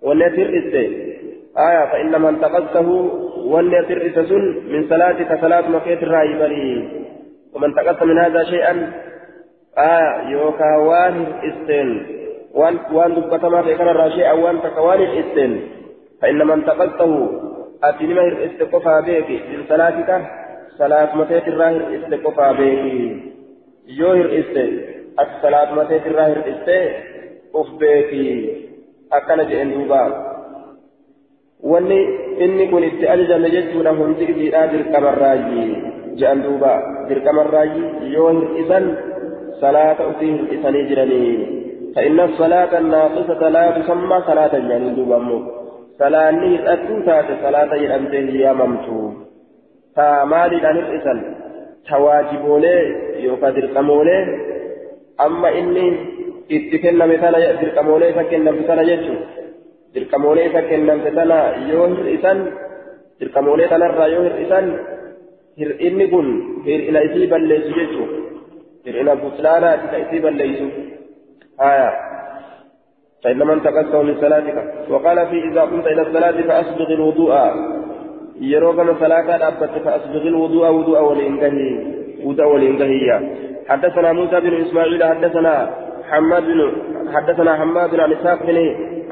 [0.02, 0.74] والنذير است
[1.58, 2.88] آية فإن من تقصته
[3.46, 4.32] والنذير است
[4.72, 6.88] من صلاتك صلاة مكيت الرأي بلي
[7.54, 8.92] ومن تقصى من هذا شيئا.
[9.78, 12.06] آية يوكا وان استن
[12.54, 15.60] وان وان دبتما في كان شيئا وانتك وان استن
[16.22, 17.40] فإن من تقصته
[17.84, 20.10] أتنمه استقفى بك من صلاتك
[20.78, 23.22] صلاة متيت الراهر إسته قفا بيكي
[23.88, 24.68] يوهر إسته
[25.18, 26.82] أك صلاة متيت الراهر إسته
[27.54, 28.26] قف بيكي
[29.12, 30.28] أكنا جئن دوبا
[31.58, 31.98] wanni
[32.38, 35.64] inni kun itti ajajame jechuudha hundi isiidhaa dirqamarraayi
[36.14, 36.74] je'an duuba.
[37.08, 37.82] Dirqamarraayi
[38.14, 38.84] yoo hir'isan
[39.60, 41.58] salaata ufii hir'isanii jiranii.
[41.94, 45.18] فإن الصلاة الناقصة لا تسمى صلاة يعني دوبا
[45.98, 49.27] صلاة نهر تاتي صلاة يأمته يا ممتو
[49.96, 51.18] hir'isan
[51.88, 52.82] ta waajiboolee
[53.24, 54.22] yookaan dirqamoolee
[55.18, 55.86] amma inni
[56.56, 59.18] itti kenname tana dirqamoolee isa kennamte tana jechuun
[59.94, 61.38] dirqamoolee isa kennamte tana
[61.70, 62.38] yoo hir'isan
[63.20, 64.66] dirqamoolee tanarraa yoo hir'isan
[65.58, 66.26] hir'inni kun
[66.66, 68.10] hir'ina isii balleessu jechuun
[68.86, 70.68] hir'ina butlaanaa isa isii balleessu
[71.64, 71.90] haya
[73.22, 74.56] فإن من تقصه من صلاتك
[74.90, 77.32] وقال في إذا قمت إلى الصلاة فأسبغ الوضوء
[78.40, 81.70] yeroo gama salaataa dhaabbatte فأسبغ الوضوء وضوء والإنقهي
[82.24, 83.16] وضوء والإنقهية
[83.68, 85.70] حدثنا موسى بن إسماعيل حدثنا
[86.10, 86.72] حماد بن
[87.14, 88.58] حدثنا حماد بن إسحاق بن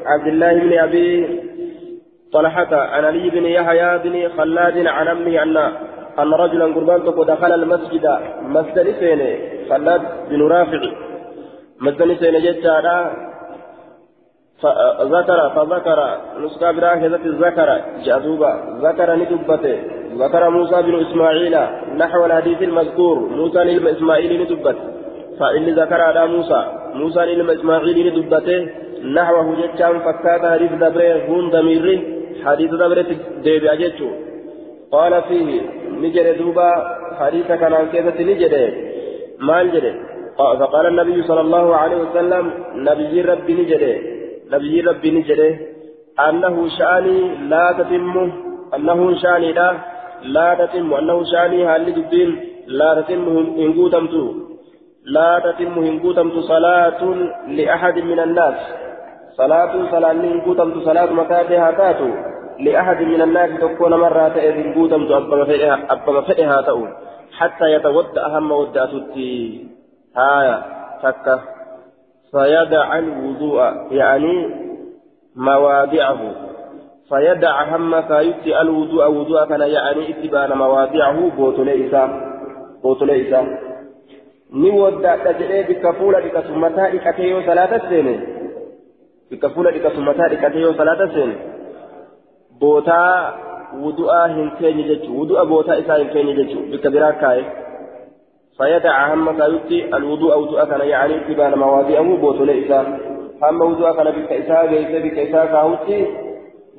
[0.05, 1.39] عبد الله بن أبي
[2.33, 5.57] طلحة عن علي بن يحيى بن خلاد عن أمه أن
[6.19, 8.05] أن رجلا قربان دخل المسجد
[8.41, 8.87] مسجد
[9.69, 10.81] خلاد بن رافع
[11.81, 13.11] مسجد سين جتا
[14.61, 15.99] فذكر فذكر
[16.43, 18.51] نسكا براكزة الذكر جاذوبا
[18.83, 19.77] ذكر ندبته.
[20.23, 21.55] ذكر موسى بن إسماعيل
[21.97, 23.19] نحو الحديث المذكور.
[23.19, 24.77] موسى للم إسماعيل ندبت
[25.39, 26.61] فإن ذكر على موسى.
[26.93, 28.69] موسى للم إسماعيل ندبته.
[29.15, 31.99] نحوه جتشام فكات حديث دبره هون دميره.
[32.45, 33.09] حديث دبره
[33.43, 34.09] ديبي أجتشو
[34.91, 35.61] قال فيه
[36.01, 36.69] نجد دوبا.
[37.19, 38.53] حديث كان عن كيفة نجد
[39.39, 39.85] ما نجد
[40.37, 42.43] فقال النبي صلى الله عليه وسلم
[42.75, 44.16] نبي ربي نجد.
[44.51, 45.59] نبي ربي نجده
[46.29, 48.31] أنه شاني لا تتم
[48.75, 49.77] أنه شاني لا
[50.23, 52.31] لا تتم أنه شاني هل دبين
[52.67, 53.23] لا تتم
[53.59, 54.13] هنقوتمت
[55.05, 57.01] لا تتم هنقوتمت صلاة
[57.47, 58.57] لأحد من الناس
[59.37, 62.09] صلاة صلاة هنقوتمت صلاة مكاتها تاتو
[62.59, 65.11] لأحد من الناس تكون مرة هنقوتمت
[65.91, 66.87] أبما فئها تأو
[67.37, 69.65] حتى يتودأ أهم ودأتتي
[70.17, 70.57] هايا
[71.03, 71.56] تكه
[72.31, 73.59] فيدع الوضوء
[73.91, 74.35] يعني
[75.35, 76.21] مواضعه
[77.09, 82.03] فيدع هم فيؤتي الوضوء وضوء كان يعني اتبان مواضعه بوتل إسا
[82.83, 83.67] بوتل إسا
[84.51, 88.13] ni waddaadha jedhee bikka fuula dhiqasummataa dhiqatee yoo salaata seene
[89.31, 91.35] bikka fuula dhiqasummataa dhiqatee yoo salaata seene
[92.59, 93.33] bootaa
[93.81, 97.43] wudu'aa hin keenye jechuudha wudu'a bootaa isaa hin keenye jechuudha bikka biraa kaa'e
[98.57, 102.83] فيدع هم كايوتي الوضوء وضوء كان يعني اتبان مواضعه بوتول إساء
[103.43, 106.07] هم وضوء كان بك إساء ليس بك إساء كاوتي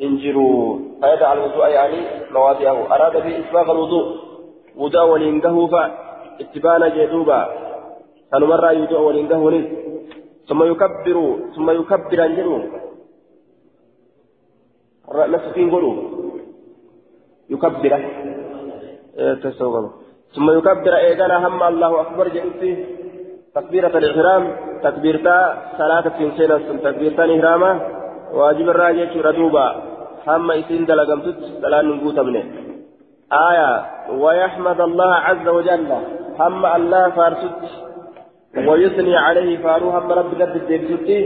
[0.02, 4.06] انجروا فيدع الوضوء يعني مواضعه أراد به إسباغ الوضوء.
[4.76, 7.40] وضوء ولينقه فاتبان جدوبا.
[8.32, 9.62] كانوا مرة يوضوء ولينقه
[10.48, 11.16] ثم يكبر
[11.56, 12.62] ثم يكبر انجلو
[15.14, 15.92] نسفين قلو
[17.50, 17.92] يكبر.
[19.18, 19.90] إيه تسوغل
[20.34, 22.72] ثم يكبر إيقانا هم الله أكبر جلسي
[23.54, 24.44] تكبيرة الإحرام
[24.82, 25.38] تكبيرتا
[25.78, 27.72] صلاة تنسينا تكبيرتا إحراما
[28.34, 29.66] واجب الراجع ردوبا.
[30.26, 32.44] هم إسين دلقمتت صلاة نقوت منه.
[33.32, 33.70] آية
[34.22, 35.86] ويحمد الله عز وجل.
[36.40, 37.62] هم الله فارست
[38.66, 41.20] ويثني عليه فارو هم رب قد الدبسوتي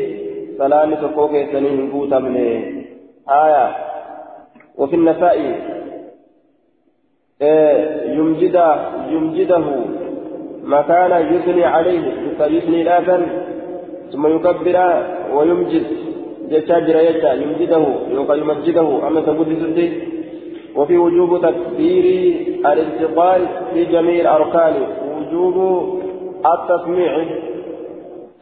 [0.59, 2.85] سلام تقوك يسنيه نقوت منه.
[3.45, 3.67] آية
[4.79, 5.37] وفي النساء
[7.42, 8.57] إيه يمجد
[9.11, 9.64] يمجده
[10.64, 12.05] مكان يثني عليه
[12.38, 13.22] فيثني الآثم
[14.12, 14.76] ثم يكبر
[15.35, 15.87] ويمجد.
[16.50, 17.85] جتاجر يجا يمجده
[18.40, 19.09] يمجده.
[19.09, 19.90] أما تقول لسلطه
[20.76, 22.05] وفي وجوب تكبير
[22.72, 23.40] الانتقال
[23.74, 24.74] في جميع الأركان.
[25.16, 25.57] وجوب
[26.55, 27.12] التسميع.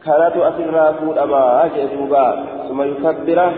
[0.05, 2.25] كانت أسرى فود أما أجدوبا
[2.69, 3.51] ثم يكبر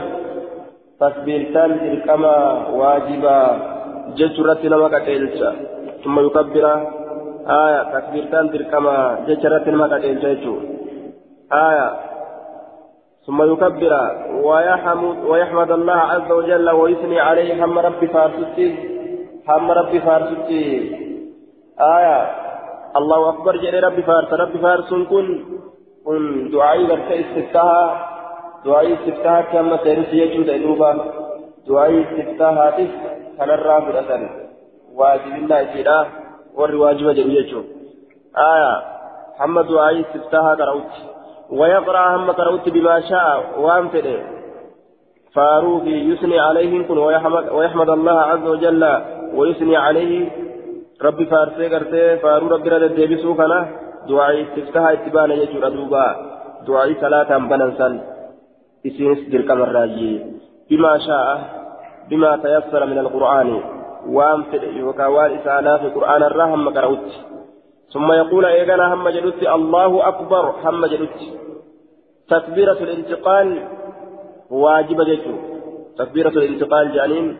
[0.99, 3.72] تكبيرتان تلكما واجبا.
[4.17, 5.51] جسرة لما كتلتا
[6.03, 6.65] ثم يكبر
[7.47, 10.55] آية تكبيرتان تركما ججرة المكة جيجو
[11.53, 11.89] آية
[13.25, 13.93] ثم يكبر
[14.43, 18.75] ويحمد, ويحمد الله عز وجل ويثني عليه هم ربي فارستي
[19.49, 20.63] هم ربي فارستي
[21.97, 22.31] آية
[22.97, 25.43] الله أكبر جل ربي فارس ربي فارس كن
[26.05, 28.09] كن دعائي لك استفتاها
[28.65, 30.91] دعائي استفتاها كما سيرس يجود أدوبا
[31.67, 34.21] دعائي استفتاها تف كان أثر
[34.95, 37.65] واجب الله جلاله warri waajiba jedhu jechuun.
[38.37, 38.71] Aya
[39.41, 41.01] hamma du'aayii siftahaa qara'utti.
[41.53, 44.17] ويقرأ هم قرأت بما شاء وان فده
[45.35, 48.83] فاروق يثني عليهم كن ويحمد, ويحمد الله عز وجل
[49.33, 50.29] ويثني عليه
[51.01, 53.59] ربي فارسي قرتي فارو ربي رد ديبسو كنا
[54.09, 56.05] دعاء استفتاها اتبانا يجور أدوبا
[56.67, 57.89] دعاء صلاة بننسا
[58.87, 60.11] اسمس دلك الراجي
[60.69, 61.27] بما شاء
[62.09, 63.49] بما تيسر من القرآن.
[64.07, 64.43] وان
[65.37, 67.09] إسانا في قرآن الرحم قرأت
[67.93, 71.17] ثم يقول إيغانا هم جلت الله أكبر هم جلت
[72.29, 73.47] تكبيرة الانتقال
[74.49, 75.35] واجب جيتو
[75.97, 77.37] تكبيرة الانتقال جانين.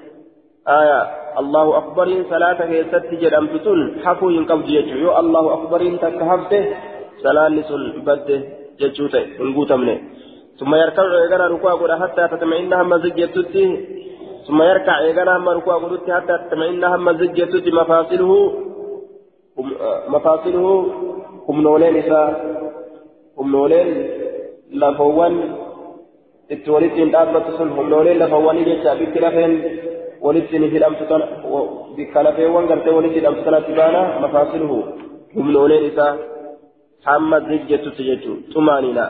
[0.68, 1.02] آية
[1.40, 6.64] الله أكبر صلاة كيست جرم تتل حفو ينقب جيتو يو الله أكبر تكهفته
[7.24, 8.40] صلاة نسل بده
[9.42, 9.98] انقوت منه
[10.60, 13.70] ثم يركع إيغانا ركوع حتى تتمعين هم زجيتوته
[14.48, 18.32] ثم يركع إيقنا هم ركوع قلت حتى تطمئن هم زجتت مفاصله
[20.08, 20.66] مفاصله
[21.50, 22.30] هم نولين إساء
[23.38, 23.88] هم نولين
[24.82, 25.36] لفوان
[26.54, 29.54] itti walitti hin dhaabbatu sun humnooleen lafawwanii jecha bikki lafeen
[30.26, 31.26] walitti ni hidhamtu tana
[31.96, 34.78] bikka lafeewwan gartee walitti hidhamtu tanatti baana mafaasiluhu
[35.36, 36.18] humnooleen isaa
[37.08, 39.06] hamma zijjettutti jechuun xumaaniidha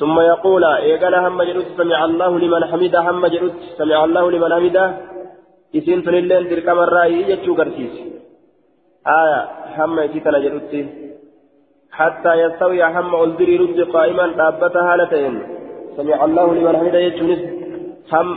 [0.00, 4.84] ثم يقول إيقنا هم جلوت سمع الله لمن حمده هم جلوت سمع الله لمن حمده؟
[5.76, 7.94] إسين تنلين تلك مرة يجتشو قرسيس؟
[9.20, 9.40] آية
[9.78, 10.72] هم إسيتنا جلوت
[11.98, 15.34] حتى يستوي هم ألدري رد قائما دابتها هالتين.
[15.96, 17.40] سمع الله لمن حمده يجتشونس
[18.12, 18.28] هم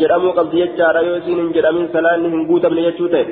[0.00, 3.24] جرأمو قبض يجتشار يوسين جرأمين سلانهم قوتا من يجتشوته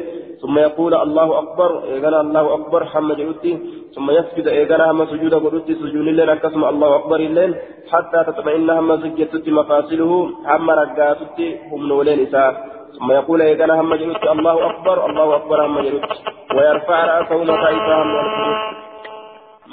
[0.42, 3.58] ثم يقول الله أكبر إيقنا الله أكبر حمد جلوتي
[3.94, 7.54] ثم يسجد إيقنا هم سجود قلوتي سجود الليل أكسم الله أكبر الليل
[7.92, 10.12] حتى تطمئن هم سجدت مفاصله
[10.50, 11.38] هم رقاتت
[11.72, 12.52] هم نولين إساء
[12.98, 16.18] ثم يقول إيقنا هم جلوتي الله أكبر الله أكبر هم جلوتي.
[16.56, 18.08] ويرفع رأسه متى إساهم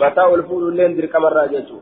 [0.01, 1.80] متى الفول الليل ذلك مرة جيته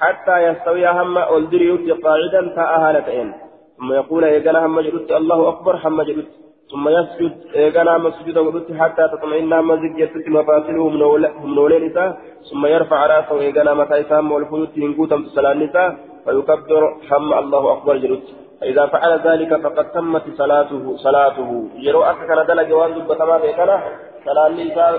[0.00, 3.32] حتى يستوي هم ألدري قاعدا فأهالتين
[3.78, 6.41] ثم يقول إيقنا هم جلوتي الله أكبر هم جلوتي.
[6.72, 12.18] ثم يسجد إيقنا مسجد ودت حتى تطمئن مزجت مفاصله من نولين نساء
[12.50, 18.26] ثم يرفع رأسه إيقنا متى إسام والفيوت ينقوتم تسلى النساء فيكبر حم الله أكبر جلت
[18.60, 21.68] فإذا فعل ذلك فقد تمت صلاته صلاته.
[21.76, 23.76] يرو أكثر دلق وان دب كما بيكنا
[24.24, 24.92] صلاة النساء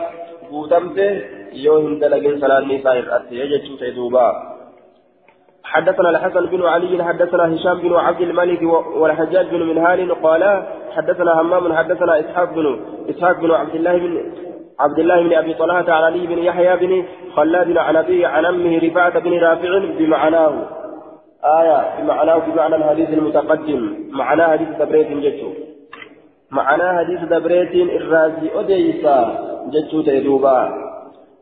[0.51, 1.21] قوتمته
[1.53, 4.52] يوهم دلق صلاة النساء الأتي يجد سيدوبا
[5.63, 8.61] حدثنا الحسن بن علي حدثنا هشام بن عبد الملك
[8.95, 14.33] والحجاج بن منهال قال حدثنا همام حدثنا إسحاق بن إسحاق بن عبد الله بن
[14.79, 17.05] عبد الله بن أبي طلحة عن علي بن يحيى بن
[17.35, 20.53] خلاد عن ابي عن أمه رفاعة بن رافع بمعناه.
[21.59, 23.95] آية بمعناه بمعنى الحديث المتقدم.
[24.11, 25.49] معناه حديث دبريت جتشو
[26.51, 29.17] معناه حديث دبريت الرازي أديسا
[29.73, 30.82] جتشو تيدوبا.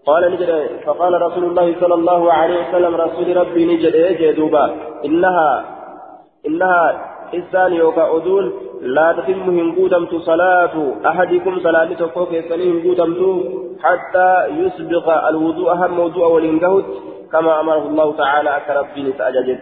[0.05, 4.75] قال نجد فقال رسول الله صلى الله عليه وسلم رسول ربي نجد جدوبا
[5.05, 5.65] إنها
[6.47, 13.21] إنها إنسان يوكا أدون لا تتم هنقودمت صلاة أحدكم صلاة تقوك يسني هنقودمت
[13.83, 16.85] حتى يسبق الوضوء أهم موضوع والإنقهد
[17.31, 19.61] كما أمره الله تعالى أكرب بن سأججت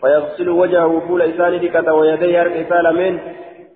[0.00, 3.18] فيغسل وجهه فول إسان دكة ويديه هرق إسان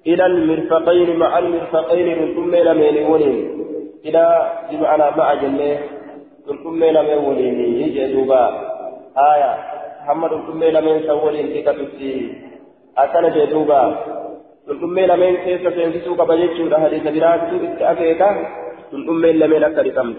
[0.07, 3.23] إلى المرفقين مع المرفقين من ثم إلى ميلون
[4.05, 5.79] إلى بمعنى مع جنة.
[6.51, 8.45] من ثم إلى ميلون يجي دوبا
[9.19, 9.57] آية
[10.03, 11.77] محمد ثم إلى من سولين دكة
[12.99, 13.83] أكن جدوبا
[14.69, 18.31] من ثم إلى من كيف سينسسوا كبجيتشو حديث براتو إتأكيكا
[18.93, 20.17] من ثم إلى من أكرمت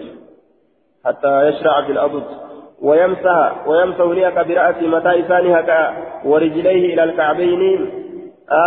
[1.04, 2.22] حتى يشرع في الأرض
[2.82, 7.62] ويمسح ويمسح ليك برأس متى إسانها ورجليه إلى الكعبين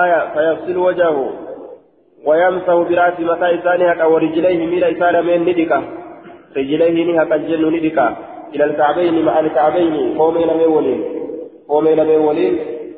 [0.01, 1.29] آية فيغسل وجهه
[2.25, 6.04] ويمسح برأس متى إسانها ورجليه ميل إسان من ندكة
[6.57, 8.17] رجليه نها كالجن ندكة
[8.55, 11.03] إلى الكعبين مع الكعبين قومين مولين
[11.69, 12.53] قومين مولين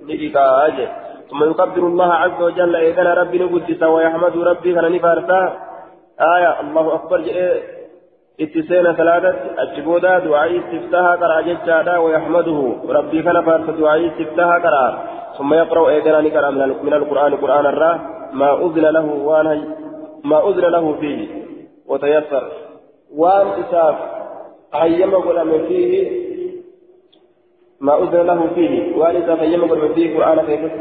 [0.09, 0.87] ندكة أجل
[1.29, 5.53] ثم يكبر الله عز وجل إذا ربي نقدس ويحمد ربي فنفارسه
[6.35, 7.19] آية الله أكبر
[8.41, 15.03] اتسينا ثلاثة أجبودا دعائي استفتاها قرأ ججادا ويحمده ربي كان فارس دعائي استفتاها قرأ
[15.37, 16.49] ثم يقرأ إيقنا نقرأ
[16.83, 17.99] من القرآن قرآن الراه
[18.33, 19.63] ما أذن له وأنا
[20.23, 21.27] ما أذن له فيه
[21.87, 22.43] وتيسر
[23.15, 23.95] وأن إساف
[24.75, 26.11] أيما قل فيه
[27.79, 30.71] ما أذن له فيه وأن إساف أيما قل فيه قرآن كيف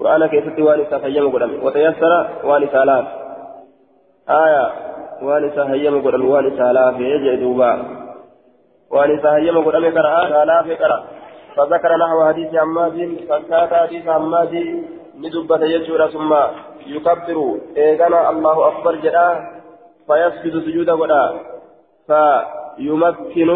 [0.00, 2.12] قرآن كيف وأن إساف أيما قل وتيسر
[2.44, 3.06] وأن إساف
[4.28, 4.84] آية
[5.68, 7.78] hayyama godhan waan isaa laafee jee duuba.
[8.90, 10.98] Waan isa hayyama godhame qara'a isaa laafee qara
[11.54, 12.96] فذكر نحو حديث عماد
[13.28, 14.54] فكات حديث عماد
[15.22, 16.32] ندبت يجور ثم
[16.86, 17.38] يكبر
[17.76, 19.28] إيغانا الله أكبر جدا
[20.06, 21.22] فيسجد سجود ودا
[22.06, 23.50] فيمكن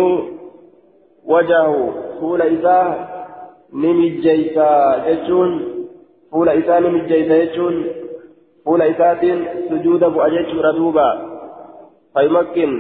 [1.27, 1.95] وجهه.
[2.21, 3.09] فول إذا
[3.75, 5.65] نمجيسا يجون
[6.33, 7.87] فول إذا نمجيسا يجون
[8.65, 9.19] فول إذا
[9.71, 11.09] سجود بأجيش ردوبا.
[12.15, 12.71] فيمكن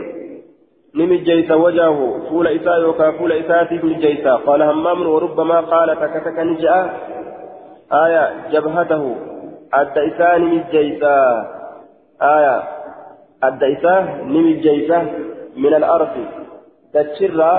[0.94, 2.20] نمجيس وجهه.
[2.30, 6.90] فول إساء يوكا فول إساء نمجيس قال همام وربما قال تكتك نجأ.
[7.92, 9.16] آية جبهته.
[9.72, 11.02] أدى إساء نمجيس
[12.22, 12.62] آية
[13.42, 14.92] أدى إساء نمجيس
[15.64, 16.14] من الأرض.
[16.94, 17.54] تشرى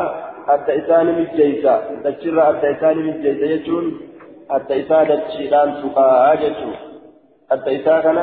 [0.54, 1.66] أدى إساء نمجيس
[2.04, 3.86] تشرى أدى إساء نمجيس يجون.
[4.52, 6.72] أدى إساء تشيران سقا أجتو
[7.52, 8.18] أدى إساء كان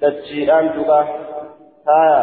[0.00, 1.00] تشيران سقا
[1.88, 2.22] آية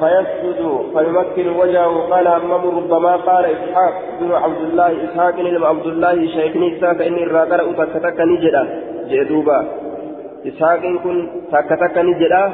[0.00, 0.60] فيسجد
[0.94, 1.94] فيمكن وجهه.
[2.10, 7.22] قال أمام ربما قال إسحاق بن عبد الله إسحاق بن عبد الله شيخني إسحاق إني
[7.22, 8.62] الراقر تكتك نجدا.
[9.10, 9.58] جدوبا
[10.48, 11.16] إسحاق كن
[11.52, 12.44] تكتك نجدا.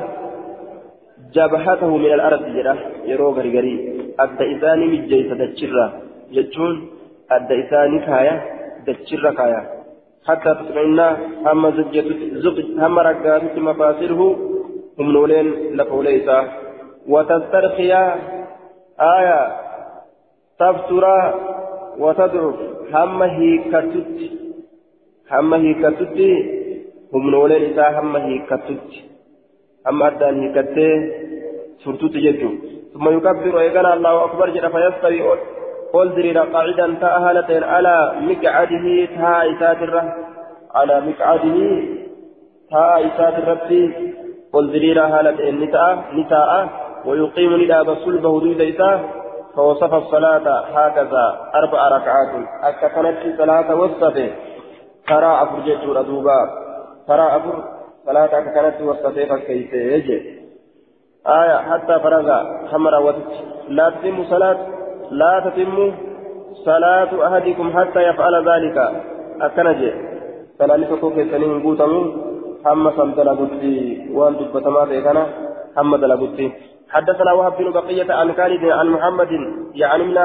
[1.34, 2.74] جبهته من الأرض جدا
[3.04, 3.74] يرو غريغري
[4.20, 5.86] أدى إساني مجيسة دجرة
[6.36, 6.74] يجون
[7.30, 8.34] أدى إساني كايا
[8.86, 9.62] دجرة كايا.
[10.28, 11.00] حتى تطمئن
[11.46, 14.20] هم زجت هم رقاتك مفاصله.
[14.98, 16.38] هم نولين لقوليسا
[17.08, 17.92] وتسترخي
[19.16, 19.40] آية.
[20.60, 21.04] تفتر
[21.98, 22.58] وتضعف.
[22.94, 24.18] هم هيكتت.
[25.32, 26.18] هم هيكتت.
[27.14, 28.90] هم نولين إسا هم هيكتت.
[29.86, 30.76] هم أدان هيكتت
[31.84, 32.50] سرتت جدو
[32.94, 35.20] ثم يكبر أيقنا الله أكبر جل فيستوي
[35.92, 40.14] قل درينا قاعدا تأهلتين على مقعده تا إساتره
[40.74, 41.58] على مقعده
[42.70, 43.70] تا إساتره
[44.52, 46.50] قل درينا هالتين نتاء نتاء
[47.06, 49.00] ويقيم لداب صلبه دود إساه
[49.56, 52.32] فوصف الصلاة هكذا أربع ركعات
[52.80, 54.30] كانت صلاة وصفه
[55.08, 56.38] ترى أفر جيتور أدوبا
[57.08, 57.77] ترى أفر
[58.08, 58.76] صلاة كانت
[59.30, 60.18] فكيف يجي.
[61.26, 62.28] آية حتى فرغ
[62.70, 63.32] حمر وتت
[63.68, 64.58] لا تتم صلاة
[65.10, 65.92] لا تتم
[66.64, 68.76] صلاة أحدكم حتى يفعل ذلك.
[69.40, 69.90] أكنجي
[70.58, 72.00] صلاة لفكوك سنين قوتمو
[72.64, 73.62] حمى سمتنا قلت
[74.16, 75.24] وان دبتما بيكنا
[75.76, 76.38] حمى دلقلت
[76.90, 79.32] حدثنا وهب بن بقية عن خالد عن محمد
[79.74, 80.18] يعني من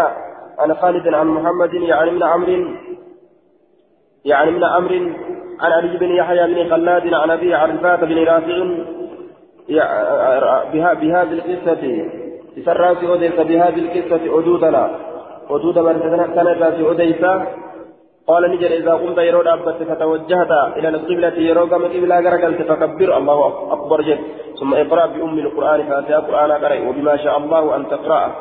[0.60, 2.66] عن خالد عن محمد يعني من عمرو
[4.26, 5.10] يعني من عمرو
[5.62, 8.58] عن علي بن يحيى بن خلاد عن أبي عرفات بن رافع.
[10.74, 11.84] بهذه القصة
[12.56, 14.90] تسرى في أوديس بهذه القصة أدودنا
[15.50, 16.00] أدود من
[16.36, 17.48] كانت في أوديسا.
[18.28, 23.18] قال نجر إذا قمت يرود أبت فتوجهت إلى القبلة يروق من قبلة غرقلت فكبر.
[23.18, 24.20] الله أكبر جد.
[24.60, 26.80] ثم اقرأ بأم القرآن فاتها قرآن قرأ.
[26.90, 28.32] وبما شاء الله أن تقرأ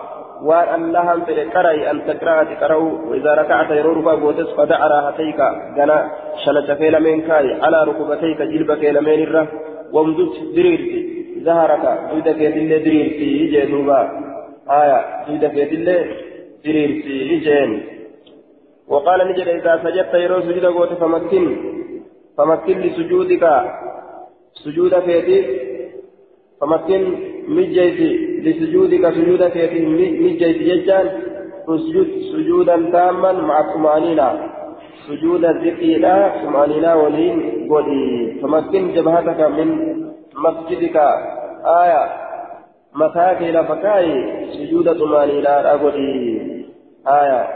[0.42, 2.76] وأن لها أن تقرأ أن تقرأ تقرأ
[3.08, 5.40] وإذا ركعت يرود بوتس فدع راحتيك
[5.76, 6.10] جنا
[6.44, 9.48] شلت في لمن كاي على ركبتيك جلبك لمن الره
[9.92, 11.00] وامدد دريرتي
[11.44, 14.00] ظهرك جودك يدل دريرتي جدوبا
[14.70, 15.86] آية جودك يدل
[16.64, 17.82] دريرتي جين
[18.88, 21.44] وقال نجد إذا سجدت يرو سجود قوت فمكن
[22.38, 23.44] فمكن لسجودك
[24.64, 25.38] سجود فيتي
[26.60, 27.02] فمكن
[27.48, 31.06] مجيتي لسجودك سجود فيتي مجيتي ججان
[31.68, 34.28] اسجد سجودا تاما مع الطمأنينة
[35.08, 39.68] سجود الذكر لا طمأنينة ولين قولي فمكن جبهتك من
[40.44, 40.96] مسجدك.
[41.82, 42.02] آية.
[42.94, 44.08] متاك إلى فكاي
[44.52, 46.40] سجود طمأنينة أقولي.
[47.06, 47.48] آية.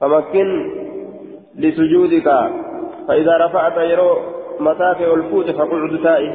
[0.00, 0.46] فمكن
[1.54, 2.28] لسجودك.
[3.08, 4.18] فإذا رفعت يرو
[4.60, 6.34] متاك الفوت فقعد تائي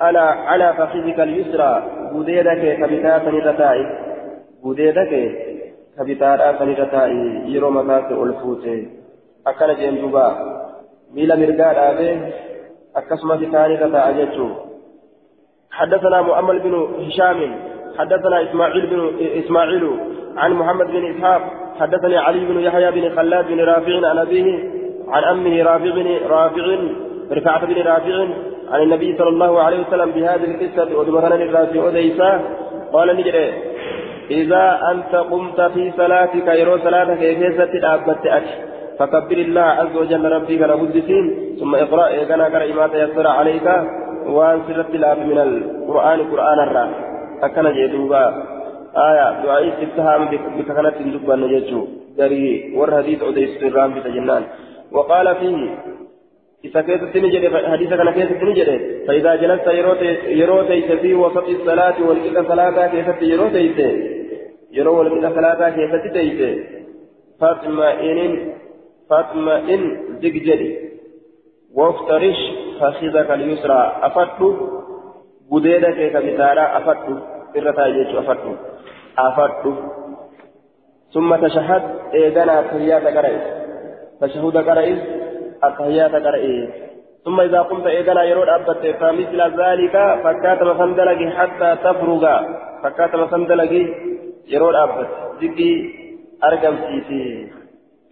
[0.00, 1.97] على على فخذك اليسرى.
[2.12, 3.84] بديدك كبتاتا نتائي
[4.64, 5.12] بديدك
[5.98, 8.74] kabitaadhaa sanirra taa'i yeroo mataatti ol fuute.
[9.50, 10.26] Akkana jeen duuba.
[11.14, 12.12] Miila mirgaa dhaabee
[13.00, 14.56] akkasumas taa'anirra taa'a jechuun.
[15.78, 16.74] حدثنا مؤمل بن
[17.06, 17.40] هشام
[17.98, 19.00] حدثنا اسماعيل بن
[19.40, 19.84] اسماعيل
[20.36, 21.42] عن محمد بن اسحاق
[21.80, 24.48] حدثني علي بن يحيى بن خلاد بن رافع عن ابيه
[25.08, 26.66] عن امه رافع بن رافع
[27.32, 28.16] رفعت بن رافع
[28.72, 32.40] عن النبي صلى الله عليه وسلم بهذه القصة ودمغنا الرافع وديسا
[32.92, 33.52] قال نجري
[34.30, 38.54] إذا أنت قمت في صلاتك يرو صلاتك كيف تدابت أتي
[38.98, 41.24] فكبر الله عز وجل ربك لبدسين
[41.60, 43.66] ثم اقرأ إذا قرأ ما تيسر عليك
[44.26, 46.86] وأن سرت الأب من القرآن قرآن الرا.
[47.42, 48.24] أكن جدوبا
[49.08, 51.82] آية دعاء استفتهام بك كانت تندب النججو
[52.18, 54.42] دري والحديث أديس الرام بتجنان.
[54.92, 55.56] وقال فيه
[56.64, 57.42] إذا كيف تنجد
[57.72, 58.68] حديث كان كيف تنجد
[59.06, 59.66] فإذا جلست
[60.40, 63.64] يروتي في وسط الصلاة والكتا صلاة كيف يروتي
[64.76, 66.48] yeroo walqixa salaataa keessatti teeyse
[67.40, 68.34] fatma'inin
[69.08, 69.84] fatma'in
[70.24, 70.68] zig jedhi
[71.78, 72.42] waftarish
[72.80, 74.48] fakhidaka alyusraa afadhu
[75.52, 77.16] gudeeda kee ka bitaadhaa afadhu
[77.60, 78.58] irra taa'e jechuu afadhu
[79.28, 79.76] afadhu
[81.14, 81.84] ثم تشهد
[82.14, 83.36] إيغانا التحيات قرئ
[84.20, 84.88] تشهد قرئ
[85.64, 86.44] التحيات قرئ
[87.24, 89.94] ثم إذا قمت إيغانا يرود أبت فمثل ذلك
[90.24, 92.24] فكاتم فندلق حتى تفرغ
[92.82, 93.72] فكاتم فندلق
[94.52, 95.76] yeroo dhaabbate zikii
[96.48, 97.52] argamsiisi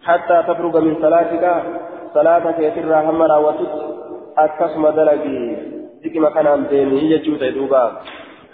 [0.07, 1.51] hattaa tafruga min salaatika
[2.13, 3.79] salaata keetirraa hamma raawwatutti
[4.43, 5.39] akkasuma dalagi
[6.03, 7.83] zikima kanaan deemii jechuu ta'e duuba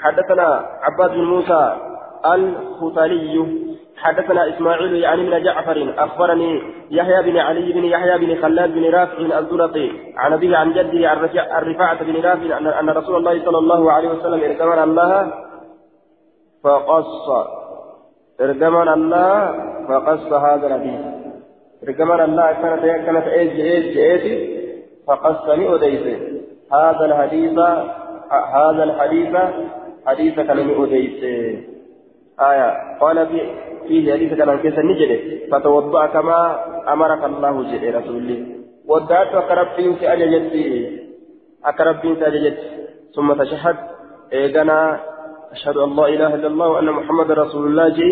[0.04, 0.48] حدثنا
[0.86, 1.64] عباد بن موسى
[2.36, 3.36] الخطلي
[3.98, 9.39] حدثنا اسماعيل يعني من جعفر اخبرني يحيى بن علي بن يحيى بن خلاد بن رافع
[9.39, 14.10] الزرقي عن ابيه عن جده عن رفاعه بن رافع ان رسول الله صلى الله عليه
[14.10, 15.34] وسلم ارتمر الله
[16.64, 17.28] فقص
[19.88, 21.00] faqassa haadha nabii
[21.86, 24.34] ergamaan allah akkana ta'e akkana ta'ee je'ee je'eeti
[25.08, 26.14] faqassani odeyse
[26.74, 27.68] haadha alhadiisa
[28.54, 29.44] haadha alhadiisa
[30.08, 31.34] hadiisa kana ni odeyse
[32.40, 32.98] آية.
[33.00, 33.42] قال في
[33.88, 35.12] فيه حديث كان كيس نجد
[35.52, 36.60] فتوضأ كما
[36.94, 38.46] أمرك الله جل رسوله
[38.88, 40.54] ودعت أقرب فين أججت
[41.66, 42.58] أقرب فين أججت
[43.16, 43.76] ثم تشهد.
[44.34, 45.00] إيقنا
[45.52, 48.12] أشهد أن لا إله إلا الله وأن محمد رسول الله جي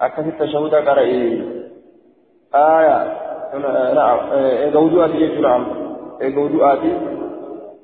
[0.00, 1.42] أكثر التشهد قرأي
[2.54, 2.98] آية.
[3.94, 4.18] نعم.
[4.32, 5.66] إيجا جيت نعم.
[6.22, 6.40] إيجا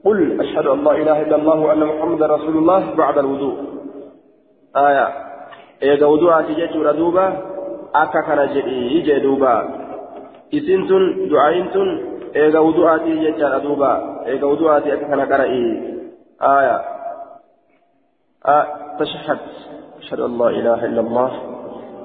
[0.05, 3.57] قل أشهد أن لا إله إلا الله وأن محمد رسول الله بعد الوضوء.
[4.77, 5.30] آية.
[5.83, 7.27] إيجا وضوءاتي جيت ردوبة
[7.95, 9.55] أكا كان جدي يجي دوبا
[10.55, 11.89] إسنتن دعاينتن
[12.37, 13.93] إيجا وضوءاتي جيت ردوبة
[14.27, 15.63] إيجا وضوءاتي أكا كان قرأي
[16.43, 16.81] آية
[18.47, 18.67] آه
[18.99, 19.39] تشهد
[19.99, 21.31] أشهد أن لا إله إلا الله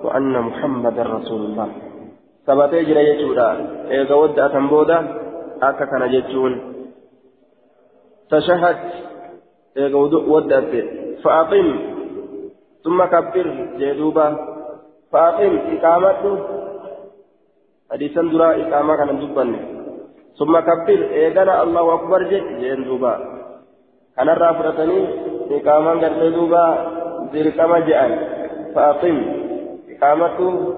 [0.03, 1.69] وأن محمدا رسول الله
[2.47, 3.51] ثبت يجري يجودا
[3.91, 4.99] إذا ود أتنبودا
[5.61, 6.75] أكا كان يجون
[8.29, 8.77] تشهد
[9.77, 10.53] إذا ود
[11.23, 11.94] فأقم
[12.85, 13.47] ثم كبر
[13.79, 14.27] جدوبا
[15.11, 16.37] فأقم إقامته.
[17.91, 19.55] حديثا درا إقامة كان دبن
[20.39, 23.13] ثم كبر إذا الله أكبر جد جدوبا
[24.17, 24.99] كان الرافرتني
[25.51, 26.65] إقاما قرتي دوبا.
[27.33, 28.11] dirqama je'an
[28.75, 29.17] فأقم
[29.89, 30.73] إقامته.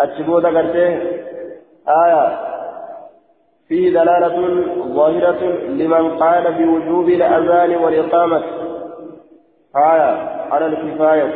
[0.00, 0.86] أتشبودا قرتي
[1.88, 2.24] آية.
[3.68, 4.38] فيه دلالة
[4.94, 8.42] ظاهرة لمن قال بوجوب الأذان والإقامة.
[9.76, 10.37] آية.
[10.52, 11.28] على الكفاية.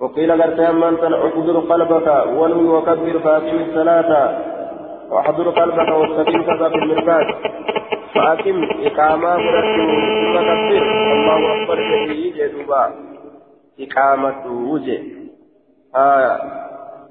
[0.00, 4.10] وقيل قرتي من أحضر قلبك ولو وكبر فأقم الصلاة.
[5.10, 7.26] وأحضر قلبك واستقيم في المركات
[8.14, 9.86] فأقم إقامة فرسو
[10.20, 10.82] ثم كبر
[11.12, 12.90] الله أكبر جدي جدوبا
[13.80, 15.02] إقامة وجه.
[15.96, 16.38] آية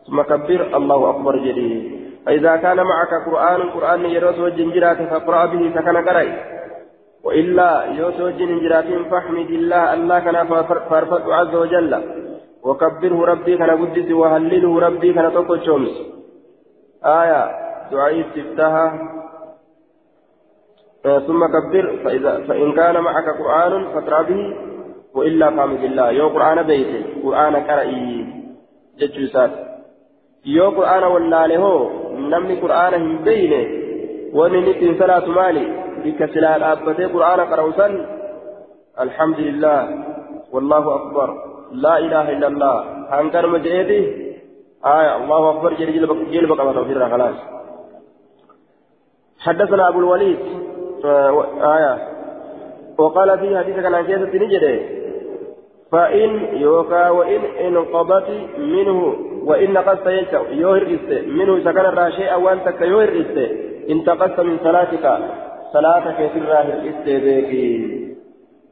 [0.07, 0.77] ثم كبر.
[0.77, 6.52] الله أكبر جدي فإذا كان معك قرآن قرآن يرس وجنجرات فاقرأ به سكن قرأي
[7.23, 10.37] وإلا يوسف جنجرات فاحمد الله الله كان
[10.89, 11.93] فارفض عز وجل.
[12.63, 15.93] وكبره ربي كان قدس وهلله ربي كان تقو الشمس
[17.05, 17.41] آية
[17.91, 18.85] دعاء استفتاها
[21.27, 24.55] ثم كبر فإذا فإن كان معك قرآن فاقرأ به.
[25.13, 28.25] وإلا فهم بالله يو قرآن بيته قرآن قرأي.
[28.99, 29.51] جتشوسات
[30.45, 31.63] يو قرآن ولا له
[32.31, 33.63] نمني قرآن بينه.
[34.33, 35.82] وننتي صلاة مالي.
[36.03, 37.87] بكسلال أبتي قرآن قرأوسا
[38.99, 40.03] الحمد لله
[40.51, 41.29] والله أكبر
[41.71, 42.75] لا إله إلا الله.
[43.09, 44.01] هنكر مجيدي
[44.85, 47.35] آية الله أكبر جل جل بقى ما خلاص.
[49.39, 50.39] حدثنا أبو الوليد
[51.75, 51.97] آية
[52.97, 54.79] وقال في حديث كان كيسة نجده
[55.91, 60.07] فإن يوكا وإن انقضت منه وإن نقصت
[60.51, 60.97] يوهر
[61.27, 63.25] منه سكن الراشي أو أنت كيوهر
[63.89, 65.05] انتقصت من صلاتك.
[65.73, 68.13] صلاتك في الراهر بيكي.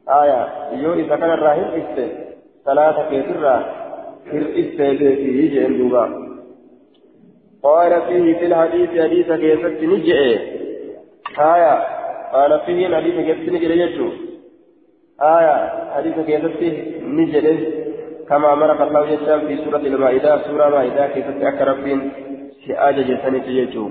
[0.08, 1.82] آية يوهر سكن الراهر
[2.64, 3.66] صلاتك في الراهر
[4.32, 6.04] بيكي يجي دوبا
[7.62, 10.38] قال فيه في الحديث حديث كيست نجئ.
[11.38, 11.74] آية
[12.32, 14.08] قال فيه الحديث كيست نجئ يجو
[15.22, 15.54] آية
[15.94, 16.60] حديث كيست
[17.02, 17.82] نجئ
[18.28, 22.10] كما أمرك الله يسلم في سورة المائدة سورة المائدة كيست أكرم
[22.64, 23.90] في آجة جسنة يجو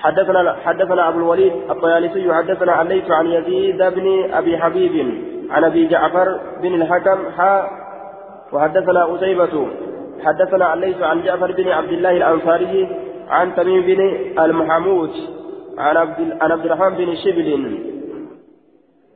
[0.00, 4.94] حدثنا حدثنا أبو الوليد الطيالسي حدثنا عليت عن يزيد بن أبي حبيب
[5.50, 7.68] عن أبي جعفر بن الحكم حا
[8.52, 9.68] وحدثنا أسيبة
[10.24, 12.88] حدثنا عليك عن جعفر بن عبد الله الأنصاري
[13.28, 14.00] عن تميم بن
[14.44, 15.10] المحمود
[15.78, 17.48] عن عبد عن عبد الرحمن بن شبل.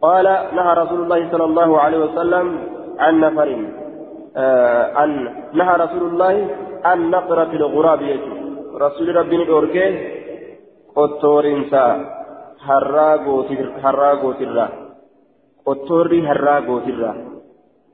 [0.02, 0.24] قال
[0.56, 2.58] نهى رسول الله صلى الله عليه وسلم
[2.98, 3.48] عن نفر
[4.36, 5.10] آه عن
[5.52, 6.48] نهى رسول الله
[6.84, 8.02] عن نقرة الغراب.
[8.80, 10.23] رسول ربي نوركي
[10.96, 11.84] قطورنسا
[12.66, 14.66] harraa gootirra.
[15.64, 17.14] Qottoorri harraa gootirra.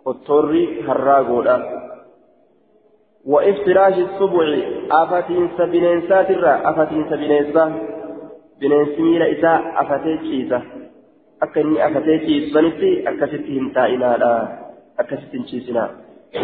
[0.04, 1.56] Qottoorri harraa goodha
[3.26, 4.46] وافتراش السبع
[4.92, 7.64] أفتين سبنينسات الرا أفتين سبنينسا
[8.60, 10.62] بنينس ميلا إساء أفتيتشيسا
[11.42, 14.32] أكني أفتيتشيس بنتي أكستهم تائنا لا
[14.98, 15.90] أكستهم شيسنا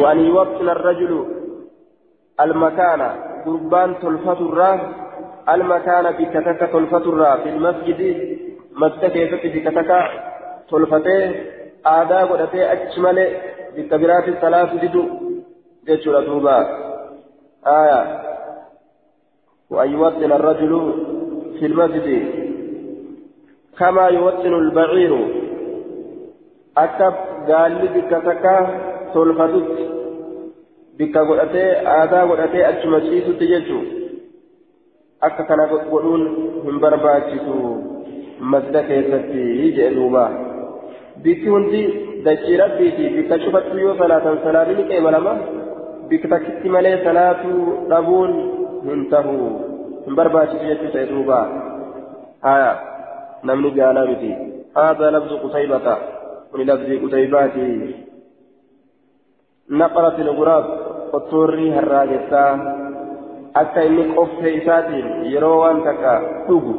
[0.00, 1.12] وأن يوطن الرجل
[2.40, 3.00] المكان
[3.46, 4.72] قربان تلفة الرا
[5.48, 8.00] المكان بكتك تلفة الرا في المسجد
[8.72, 9.90] مسجد كيف بكتك
[10.70, 11.34] تلفته
[11.86, 13.18] آداء قدته أجمل
[13.76, 15.04] بكبيرات الثلاث جدو
[15.86, 16.58] جيتشورا دوبا.
[17.66, 18.22] آية.
[19.70, 20.72] وأن يوطن الرجل
[21.58, 22.08] في المسجد.
[23.78, 25.12] كما يوطن البعير.
[26.78, 27.14] أكب
[27.48, 28.56] قال لي بك تكا
[29.14, 29.68] تلفتت
[30.98, 31.66] بك قلتي
[32.02, 33.80] آذا قلتي أجمسيس تجيشو
[35.20, 36.24] akka kana godhuun
[36.64, 37.54] hin barbaachisu
[38.40, 40.24] masda keessatti jee duuba
[41.22, 41.82] bikki hundi
[42.24, 45.36] dachii rabbiiti bikka cufattu yoo salaatan salaatni qeema lama
[46.08, 47.62] biktakitti malee salaatuu
[47.92, 48.34] dhabuun
[48.88, 49.38] hin tahu
[50.06, 51.40] hin barbaachisu jechuu ta'e duuba
[52.48, 52.76] haya
[53.42, 54.34] namni jaalaa miti
[54.76, 55.98] هذا لفظ قتيبة
[56.54, 57.56] من لفظ قتيبات
[59.70, 60.64] نقرة الغراب
[61.12, 62.44] قطوري هراجتا
[63.60, 66.12] akka inni qoffee isaatiin yeroo waan takka
[66.48, 66.74] dhugu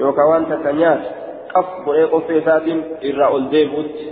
[0.00, 1.08] yookaan waan takka nyaatu
[1.54, 4.06] qaf godhee qoffee isaatiin irraa ol deebi'utti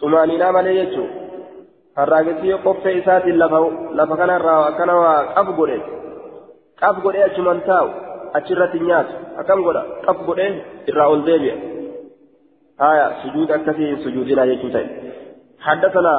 [0.00, 1.14] xumaaniidhaa malee jechuudha.
[1.98, 3.38] harraagessi yoo qoffee isaatiin
[3.98, 5.78] lafa kanarraa akkana waa qaf godhe
[6.80, 7.88] qaf godhee achuman taa'u
[8.40, 10.50] achirratti nyaatu akkam godha qaf godhee
[10.92, 11.56] irraa ol deebi'a
[12.82, 14.88] haya sujuud akkasii sujuudinaa jechuu ta'e
[15.66, 16.14] حدثنا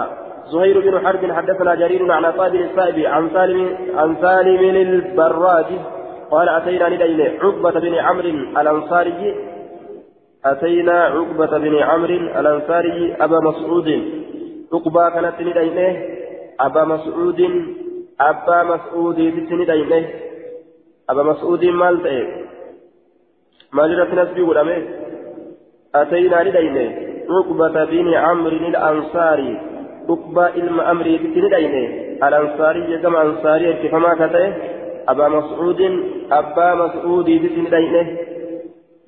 [0.46, 5.66] زهير بن حرب حدثنا جرير عن بن السائب عن سالم عن سالم البراج
[6.32, 8.30] قال أتينا ندين عقبة بن عمرو
[8.62, 9.36] الأنصاري.
[10.46, 13.90] أتينا عقبة بن عمرو الأنصاري أبا مسعود.
[14.74, 16.06] عقبا كانت ندينه
[16.60, 17.40] أبا مسعود.
[18.22, 20.10] أبا مسعود ندينه
[21.10, 22.46] أبا مسعود مال تأي
[23.74, 24.84] مال رت نسبي ولمه.
[25.96, 26.86] أتينا ندينه
[27.30, 29.79] عقبة بن عمرو الأنصاري.
[30.10, 31.86] عقبة إلما أمري ندينه
[32.28, 34.46] الأنصاري كما أنصاري كفما كتئ
[35.12, 35.82] أبا مسعود
[36.32, 38.08] أبا مسعود ندينه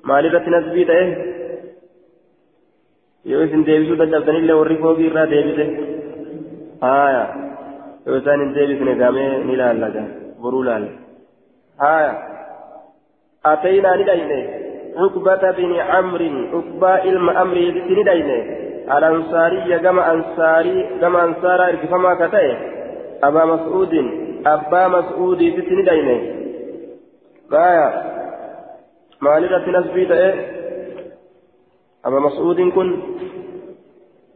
[0.04, 0.84] مال رت نسبي
[4.60, 5.64] warri foogii irraa deebise
[6.80, 7.22] haya
[8.06, 10.02] yoo isaan hin deebisne gamee ni laallaga
[10.42, 10.90] boruu laalla
[11.84, 12.12] haya
[13.52, 14.40] ataynaa ni dhayne
[14.96, 22.56] عقبة بن عمرو عقبة إلم أمري بن دينه الأنصاري كما أنصاري كما أنصارا إركفما كتئ
[23.24, 23.94] أبا مسعود
[24.46, 26.20] أبا مسعود بن دينه
[27.52, 27.88] غاية
[29.20, 30.34] مالكة نسبي تئ
[32.04, 33.02] أبا مسعود كن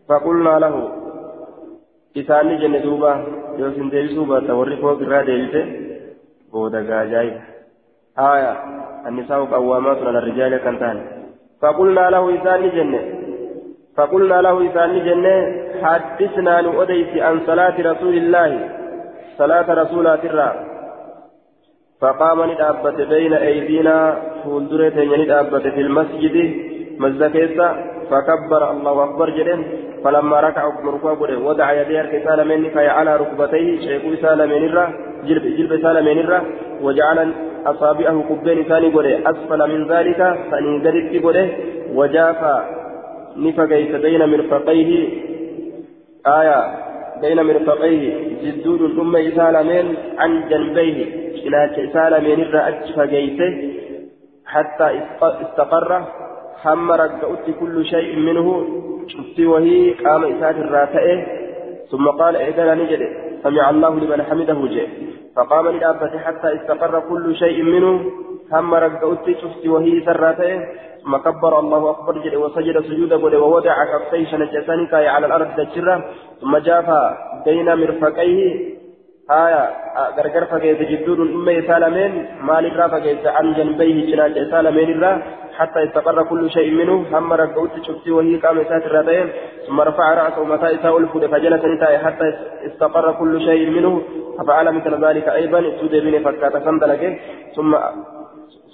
[0.09, 0.93] فقلنا له
[2.17, 3.27] إساني جنة دوبا
[3.59, 5.65] يوسن ديبسو باتا وري فوق را ديبسه
[6.53, 7.41] بودا غاجاي
[8.19, 8.53] آية
[9.07, 10.97] النساء قوامات على الرجال كنتان
[11.63, 13.16] فقلنا له إساني جنة
[13.97, 15.37] فقلنا له إساني جنة
[15.83, 18.51] حدثنا نؤديس عن صلاة رسول الله
[19.39, 20.51] صلاة رسولات الرا
[22.01, 26.37] فقام ندابت بين أيدينا فولدرة ندابت في المسجد
[26.99, 27.69] مزكيسا
[28.11, 29.65] فكبر الله أكبر جدا.
[30.05, 30.63] فلما ركع
[31.21, 34.87] بره وضع يديه كسال من كي على ركبتيه شيخ سال من الرا
[35.27, 36.41] جلب جلب سال من الرا.
[36.83, 37.33] وجعل
[37.67, 40.21] أصابعه كبين ثاني بره أسفل من ذلك
[40.51, 41.49] ثاني قدت بره
[41.95, 42.41] وجاف
[43.37, 45.09] نفقيت بين مرفقيه.
[46.27, 46.61] آية
[47.21, 48.05] بين مرفقيه.
[48.43, 50.99] جدود ثم إسالمين عن جنبيه.
[51.47, 53.53] إلى إسالمين الرأج فقيته
[54.47, 56.05] حتى استقر.
[56.65, 58.67] هم رقعت كل شيء منه.
[59.09, 61.27] شفتي وهي قام إسات الراتئه
[61.91, 63.03] ثم قال إذا نجد.
[63.43, 64.89] سمع الله لمن حمده جاء
[65.37, 68.11] فقام للأبة حتى استقر كل شيء منه.
[68.53, 70.59] هم رقعت شفتي وهي سراتئه
[71.07, 76.05] ثم كبر الله أكبر جل وسجد سجودا قد ووضع كفيه شنجتان كاي على الأرض تجرة
[76.41, 77.01] ثم جافا
[77.45, 78.77] بين مرفقيه.
[79.31, 79.63] آية
[80.17, 82.13] غرغر فقيت جدود أمي سالمين
[82.49, 85.13] مال الرا فقيت عن جنبيه جناج سالمين الرا
[85.59, 86.97] حتى استقر كل شيء منه.
[87.13, 89.27] هم رقعت شفتي وهي قام سات الراتين
[89.67, 92.29] ثم رفع رأسه متى إساء الفود فجلس نتاي حتى
[92.67, 94.03] استقر كل شيء منه.
[94.39, 97.03] ففعل مثل ذلك أيضا سودي بن فكات سندلك
[97.57, 97.73] ثم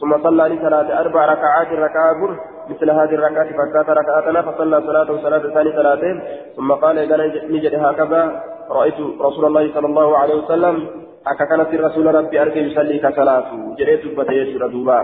[0.03, 2.37] ثم صلى لصلاة أربع ركعات ركعة بر
[2.71, 6.23] مثل هذه الركعات فكات ركعتنا فصلى صلاة صلاة ثاني ثلاثين
[6.57, 7.17] ثم قال إذا
[7.55, 10.87] نجد هكذا رأيت رسول الله صلى الله عليه وسلم
[11.27, 13.45] أكا كانت الرسول ربي أركي يصلي كصلاة.
[13.79, 15.01] جريت بتيسر دوبا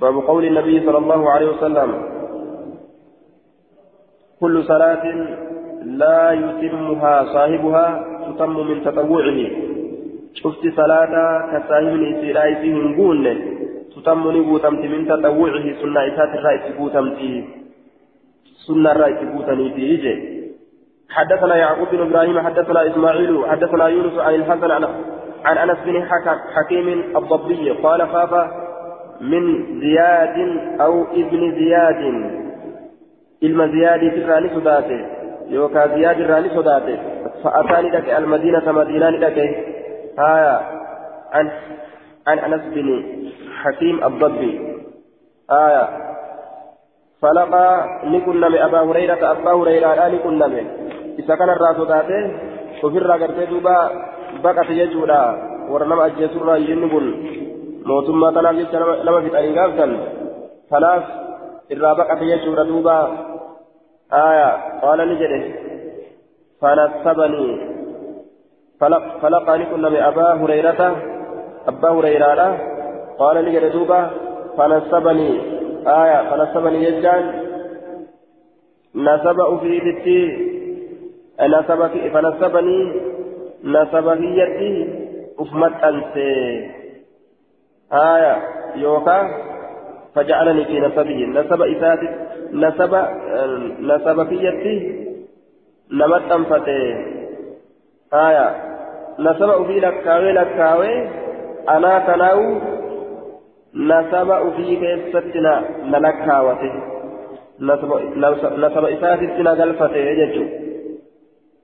[0.00, 1.90] باب قول النبي صلى الله عليه وسلم
[4.40, 5.04] كل صلاة
[5.84, 7.86] لا يتمها صاحبها
[8.26, 9.69] تتم من تطوعه.
[10.42, 11.12] شفت صلاة
[11.52, 13.24] كصاحب الإسراء فيهم قول
[13.96, 17.18] تتم نبوتمت من تطوعه سنة إسات الرأي تبوتمت
[18.66, 20.40] سنة الرأي تبوتني في
[21.10, 24.72] حدثنا يعقوب بن إبراهيم حدثنا اسماعيل حدثنا يونس عن الحسن
[25.44, 26.04] عن انس بن
[26.54, 28.50] حكيم الضبي قال خاف
[29.20, 29.42] من
[29.80, 30.36] زياد
[30.80, 32.02] أو ابن زياد
[33.42, 35.06] علم زياد في الراني صداته
[35.48, 36.98] يوكا زياد الراني صداته
[37.44, 39.38] فاتاني لك المدينة مدينه لك
[40.18, 40.60] آية
[41.32, 41.50] عن
[42.26, 42.88] عن انس بن
[43.62, 44.76] حكيم الضبي
[45.50, 45.88] آية
[47.22, 50.66] فلقى لكل ابا هريره ابا هريره لكل من
[51.20, 52.24] isa kanarraa sodaatee
[52.82, 53.74] ofirraa gartee duuba
[54.42, 55.20] baqate jechuudha
[55.70, 57.06] warra nama ajjeesurraa inni kun
[57.88, 59.92] mootummaa kanaaf jecha nama fixanii gaaftan
[60.70, 61.04] kanaaf
[61.74, 62.96] irraa baqate jechuudha duuba
[64.22, 64.48] aya
[64.80, 65.16] qaala ni
[68.80, 70.96] jedhe fanasabanii فلقاني كنا من أبا هريرة
[71.68, 72.58] أبا هريرة
[73.18, 74.10] قال لي دوبا
[74.56, 75.40] فنسبني.
[75.86, 77.24] آية فنسبني يجان
[78.94, 80.20] نسب في بيتي
[81.40, 81.80] نسب
[82.14, 82.80] فنسبني.
[83.64, 84.72] نسب هيتي
[85.38, 86.70] أفمت أنسي
[87.92, 88.34] آية
[88.76, 89.18] يوكا.
[90.14, 91.18] فجعلني في نسبه.
[91.36, 92.08] نسب إساتي
[92.52, 92.92] نسب
[93.80, 94.76] نسب هيتي
[95.92, 96.80] نمت أنفتي
[98.14, 98.69] آية
[99.20, 101.08] نسب في لكاوي لكاوي
[101.68, 102.40] أنا كناو
[103.74, 105.54] نسب في كيستنا
[105.92, 106.74] نلكاوته
[107.60, 110.44] نسب إساتي نغلفته يجو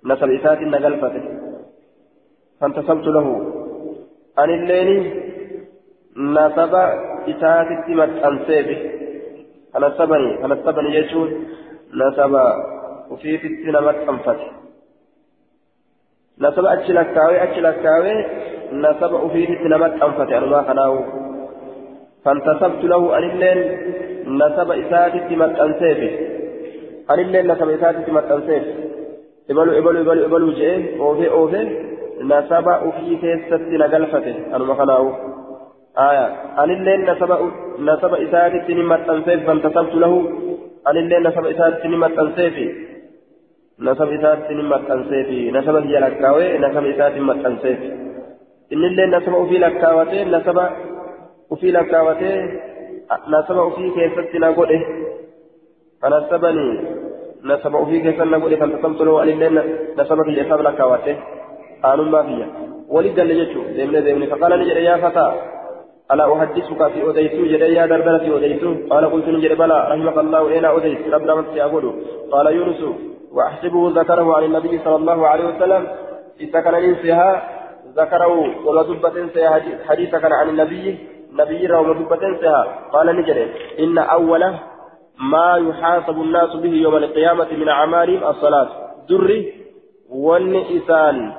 [0.06, 1.24] نسب إسات نقلفته
[2.60, 3.26] فانتصبت له.
[4.38, 4.90] أن الليل
[6.16, 6.74] نسب
[7.30, 8.80] إسات متأنسيبه.
[9.74, 11.28] فنسبني فنسبني يجون
[12.00, 12.34] نسب
[13.10, 14.48] وفي فتنة متأنفته.
[16.40, 18.24] نسب أجلكاوي أجلكاوي
[18.72, 21.04] نسب وفي فتنة متأنفته أنا ما خناه
[22.24, 23.60] فانتصبت له أن الليل
[24.26, 26.10] نسب إسات متأنسيبه
[27.10, 28.86] أن الليل نسب إسات متأنسيبه
[29.48, 31.60] ibalu ibalu ibalu ibalu jee oofe oofe
[32.30, 35.10] nasaba ufii keessatti na galfate anuma kanaawu
[36.06, 36.24] aya
[36.62, 37.36] anilleen nasaba
[37.88, 40.18] nasaba isaatitti ni maxxanseef fantasabtu lahu
[40.90, 42.85] anilleen nasaba isaatitti ni maxxanseefi nasaba
[43.78, 47.88] isaatitti ni maxxanseefi nasaba biyya lakkaawee nasaba isaatti maxxanseefi
[48.70, 50.64] innilleen nasaba ufii lakkaawatee nasaba
[51.50, 52.38] ufii lakkaawatee
[53.28, 54.78] nasaba ufii keessatti na godhe.
[56.00, 56.96] Fanasabanii
[57.46, 59.62] نسب في كيف نقول فانتصمت له أن الليل
[59.98, 61.16] نسب في حساب لك واته
[61.84, 62.48] آن ما فيها
[62.88, 65.28] ولد لجتو دمنا دمنا فقال نجد يا فتى
[66.12, 70.42] ألا أحدثك في أديتو جد يا دربنا في أديتو قال قلت نجد بلى رحمك الله
[70.48, 71.84] أين أديت ربنا من سيقول
[72.32, 72.80] قال يونس
[73.32, 75.88] وأحسبه ذكره عن النبي صلى الله عليه وسلم.
[76.40, 77.30] إذا كان ننسيها
[77.96, 78.34] ذكره
[78.66, 79.14] ومدبة
[79.88, 80.98] حديثا كان عن النبي
[81.32, 82.64] نبي ومدبة إنسيها.
[82.92, 83.48] قال نجد
[83.78, 84.58] إن أوله
[85.20, 88.68] ما يحاسب الناس به يوم القيامة من أعمالهم الصلاة.
[89.08, 89.52] دري
[90.10, 91.32] والنئسان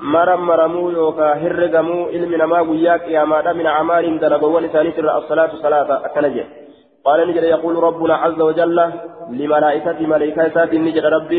[0.00, 6.06] مرم مرمو يوكا هرقمو علم نما وياك يا ما من أعمالهم دلقوا ونسان الصلاة صلاة.
[6.06, 6.44] أكنجه
[7.06, 8.78] قال نجد يقول ربنا عز وجل
[9.30, 11.32] لملائكة ملائكة نجد رب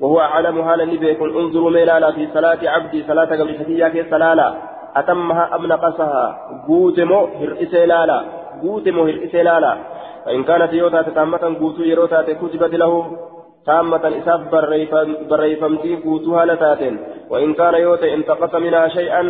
[0.00, 4.54] وهو أعلم هذا يكون انظروا ميلالا في صلاة عبدي صلاة قبل شكية سلالا.
[4.96, 6.24] أتمها أم نقصها؟
[6.68, 8.18] قوتمو هرئس لالا
[8.62, 9.72] قوتمو هرئس لالا
[10.24, 12.92] فإن كانت يوتا تامة قوتو يروتا كتبت له.
[13.66, 14.40] تامة إساف
[15.30, 16.98] بريفمتي قوتها لتاتين.
[17.30, 19.22] وإن كان يوتا انتقص منها شيئا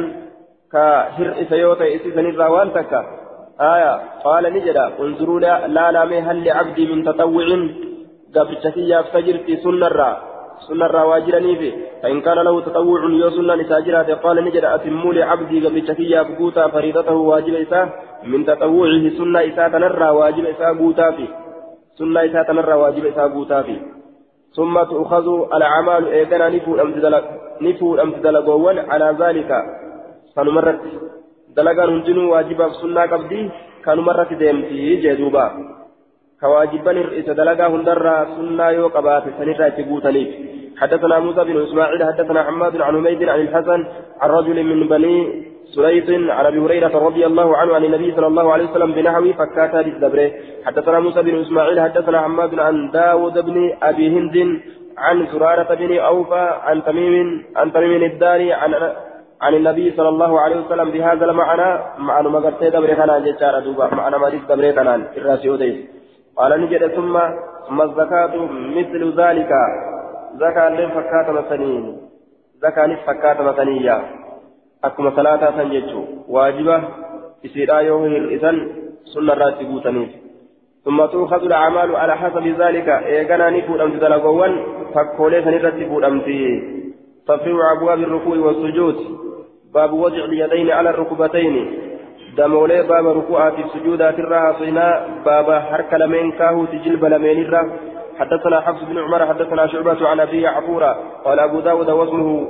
[0.73, 3.24] كهرئس يوتا إسيسن الروان تكا.
[3.61, 7.47] آية قال نجدا انظروا لا لا لا هل لعبدي من تطوع؟
[8.37, 10.17] قبل شكية فجرتي سنة الرّ
[10.69, 11.73] سنة رواجرني في.
[12.03, 15.67] فإن كان له تطوع يو سنة نساجرات قال نجد أتموا لعبدي.
[15.67, 17.89] قبل شكيا بقوتا فريضته واجب إساء.
[18.25, 21.29] من تطوعه سنة إساء تنرى واجب إساء قوتا في.
[21.99, 23.77] سنة إساء تنرى واجب إساء قوتا في.
[24.57, 25.27] ثم تؤخذ
[25.57, 26.49] الأعمال إيقنا
[27.61, 29.51] نفو أمتدلقون على ذلك.
[30.37, 30.81] فنمرت.
[31.57, 33.41] دلقان هندنو واجبا سنة قبدي
[33.85, 35.47] كانوا مرت ديمتي جدوبا
[36.41, 40.31] كواجبا إذا دلقا هندرا سنة يوقبات سنرى تقوتنيف
[40.81, 43.81] حدثنا موسى بن إسماعيل حدثنا حماد عن حميد عن الحسن
[44.21, 45.17] عن رجل من بني
[45.75, 49.77] سليط عن ابي هريره رضي الله عنه عن النبي صلى الله عليه وسلم بنحوه فكاتا
[49.77, 50.31] للدبره
[50.67, 54.37] حدثنا موسى بن اسماعيل حدثنا حماد عن داود بن ابي هند
[54.99, 58.75] عن زرارة بن اوفى عن تميم عن تميم الداري عن
[59.45, 63.87] عن النبي صلى الله عليه وسلم بهذا المعنى معنى ما قرتي دبره كان جدار دوبا
[64.01, 64.89] معنى ما دبره كان
[65.19, 65.49] الراسي
[66.37, 67.15] قال نجد ثم
[67.69, 68.37] ثم الزكاة
[68.77, 69.51] مثل ذلك.
[70.35, 71.97] زكاة لن فكات مثنين.
[72.63, 74.03] زكاة فكات مثنية.
[74.85, 76.83] أكما صلاة سنجتشو واجبة
[77.45, 78.57] إسيرا يوم الإذن
[79.05, 80.11] سنة راتبو تنيف
[80.85, 82.89] ثم تؤخذ الأعمال على حسب ذلك.
[82.89, 84.53] إيقنا نفود أمت دلقوان
[84.95, 86.63] فكولي سنرتبو أمتي
[87.29, 88.97] تفريع أبواب الركوع والسجود.
[89.75, 91.55] باب وضع اليدين على الركبتين.
[92.37, 97.73] دمولي باب ركوعات السجودات الراها صينا باب حرك لمن كاهو تجلب لمن الرا.
[98.19, 102.47] حدثنا حفص بن عمر حدثنا شعبة عن أبي عفورة قال أبو داود واسمه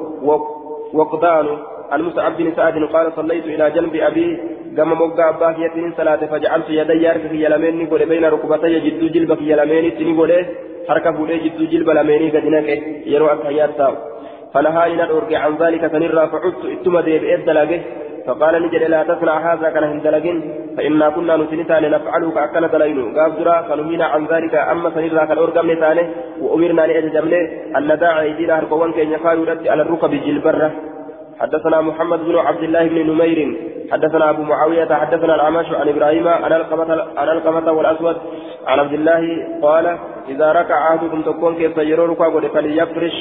[0.92, 1.46] وقدان.
[1.90, 4.38] عن مسعد بن سعد قال صليت إلى جنب أبي
[4.78, 9.52] قام موقع يتنين صلاة فجعلت يدي يارك في يلمين نقول بين ركبتي جد جلب في
[9.52, 10.46] يلمين تنقول
[10.88, 13.30] حركة بولي جد جلب لمين قد نكي يروى
[14.54, 17.80] أكهيات فنهاني ندرك عن ذلك فنرى فعدت إتما ديب إدلقه
[18.26, 20.36] فقال نجد لا تصنع هذا كان هندلقين
[20.76, 24.54] فإنا كنا نسنتان نفعله كأكل دلين قاب درا فنهينا عن ذلك.
[24.54, 26.06] أما سنرى كالأرقم نتانه.
[26.40, 27.42] وأمرنا لأججمله
[27.76, 30.70] أن نداع أيدينا هرقوان كي يقال على الركب جلبرة.
[31.40, 33.38] حدثنا محمد بن عبد الله بن نمير.
[33.92, 34.90] حدثنا أبو معاوية.
[34.94, 36.28] حدثنا العمش عن إبراهيم.
[36.28, 36.52] عن
[37.28, 38.16] القمة والأسود.
[38.66, 39.22] عن عبد الله
[39.62, 39.86] قال
[40.28, 43.18] إذا ركع أحدكم تكون كيف يرى ركوع فليفرش.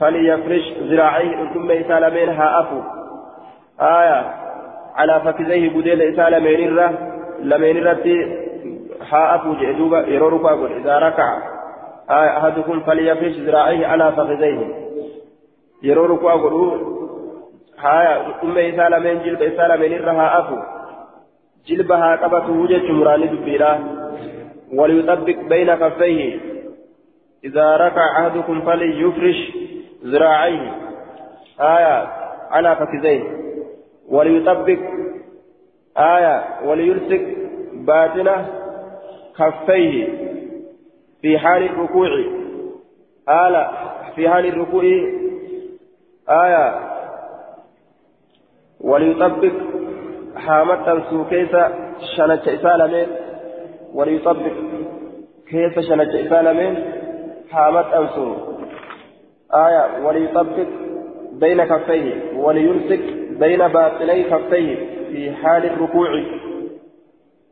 [0.00, 2.80] فليفرش ذراعيه ثم يسالمين هافو
[3.80, 4.34] آية.
[4.94, 6.98] على فكذيه بديل إساء لمن الرة
[7.40, 8.26] لمن الرة
[9.10, 11.38] ها أبو جئدوبا يرورك أقول إذا ركع.
[12.10, 12.38] آية.
[12.38, 14.84] أحدكم فليفرش ذراعيه على فخذيه
[15.82, 16.80] يرورك أقول
[17.78, 20.56] ها أم إساء لمن جلب إساء لمن الرة ها أبو
[21.66, 23.78] جلبها قبته وجه مراني دبيرا.
[24.74, 26.40] وليطبق بين كفيه.
[27.44, 29.52] إذا ركع أحدكم فليفرش
[30.04, 30.72] ذراعيه.
[31.60, 32.08] آية.
[32.50, 33.22] على فخذيه
[34.08, 34.78] وليطبق.
[35.98, 36.44] آية.
[36.64, 37.22] وليلصق
[37.72, 38.46] باطنة.
[39.38, 40.08] كفيه.
[41.22, 42.08] في حال الركوع.
[43.28, 43.70] آلة.
[44.14, 44.84] في حال الركوع.
[46.28, 46.80] آية.
[48.80, 49.52] وليطبق.
[50.36, 51.56] حامة سوكيس
[52.16, 53.06] شنج إسالمين
[53.94, 54.52] وليطبق.
[55.48, 56.84] كيف شنج إسالمين
[57.50, 58.34] حامة أنسو
[59.54, 60.66] آية وليطبق
[61.32, 63.00] بين كفيه وليمسك
[63.40, 64.76] بين باطني كفيه
[65.10, 66.08] في حال الركوع.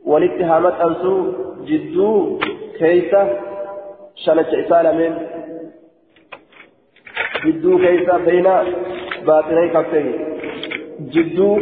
[0.04, 1.32] والاتهامات أنسو
[1.64, 2.38] جدو
[2.78, 3.14] كيس
[4.14, 5.14] شنج إسالمين
[7.44, 8.48] جدو كيس بين
[9.26, 10.38] باطني كفيه.
[11.00, 11.60] جدو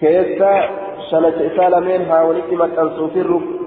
[0.00, 0.42] كيس
[1.10, 3.60] شنج إسالمين حاولت مكانسو في الركوع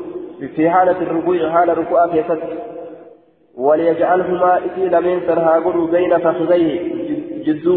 [0.55, 2.39] في حالة الركوع حال الركوع كيست
[3.57, 5.59] وليجعلهما إتي لمن سرها
[5.91, 6.93] بين فخذيه.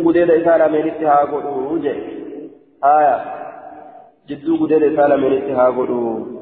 [0.05, 1.95] gudeeda isaa lameenitti haa godhu je
[2.81, 3.21] aya
[4.27, 6.37] jidduu gudeeda isaa lameenitti haa godhu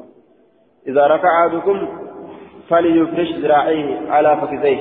[0.87, 1.87] إذا ركع أحدكم
[2.69, 4.79] فليفرش ذراعيه على فخذيه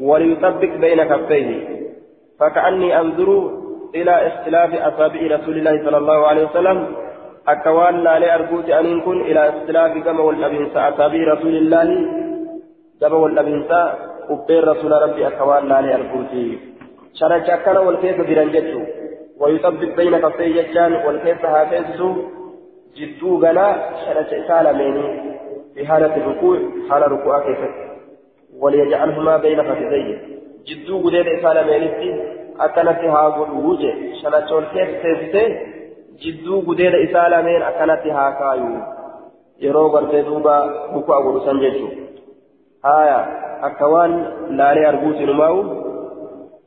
[0.00, 1.48] وليطبق بين كفيه.
[2.40, 3.50] فكأني أنظر
[3.94, 6.78] إلى اختلاف أصابع رسول الله صلى الله عليه وسلم.
[7.48, 11.88] أكوان لا لأرجوت أن يكون إلى اختلاف كما والأبنساء أصابي رسول الله
[13.04, 16.32] كما والأبنساء أبين رسول ربي أكوان لا لأرجوت
[17.14, 18.86] شرج أكنا والكيس برنجته
[19.40, 22.08] ويطبق بين قصي ججان والكيس هاتيسو
[22.96, 23.68] جدو غلا
[24.04, 24.96] شرج سالمين
[25.74, 27.58] في حالة الركوع حال ركوع كيف
[28.60, 30.18] وليجعلهما بين خفيزيه
[30.68, 32.16] جدو غدير سالمين
[32.60, 35.74] أكنت هاغل وجه شرج والكيس
[36.22, 38.82] jidduu gudeeda isaa lameen akkanatti haa kaayu.
[39.60, 40.54] Yeroo gartee duuba
[40.92, 42.04] buku agudhu san jechuudha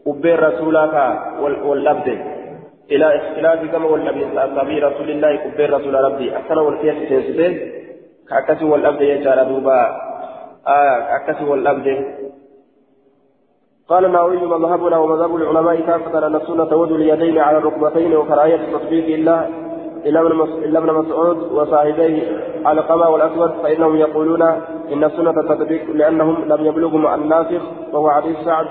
[0.08, 1.12] qubbeen rasuulaa kaa
[1.44, 2.14] wal dhabde
[2.96, 7.48] ilaa ikhtilaafi gama wal dhabinsa asaabii rasuulillaahi qubbeen rasuula rabbii akkana wal keessa seensite
[8.30, 9.76] ka akkasii wal dhabde jechaadha duuba
[11.20, 11.96] akkasii wal dhabde
[13.92, 19.36] قال النووي مذهبنا ومذهب العلماء كافة أن السنة وضع اليدين على الركبتين وكراهية التطبيق إلا
[20.08, 22.24] إلا ابن مسعود وصاحبيه
[22.66, 24.42] على القمى والأسود فإنهم يقولون
[24.94, 27.62] إن السنة التطبيق لأنهم لم يبلغوا مع الناسخ
[27.94, 28.66] وهو حديث سعد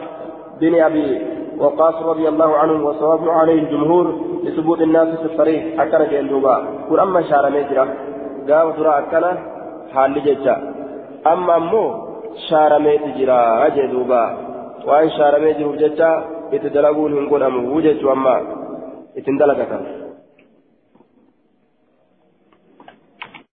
[0.61, 1.21] بن أبي
[1.59, 4.15] وقاص رضي الله عنه وصواب عليه الجمهور
[4.45, 7.89] لثبوت الناس في الطريق أكل جندوبا كل أما شار ميجرا
[8.51, 9.25] قام ترى أكل
[9.95, 10.75] حال ججا
[11.27, 12.07] أما أمو
[12.79, 14.47] ميجرا جدوبا
[14.87, 16.09] waan shaaramee jiruuf jecha
[16.57, 18.35] itti dalaguun hin godhamu jechuu amma
[19.19, 19.87] ittiin dalagatan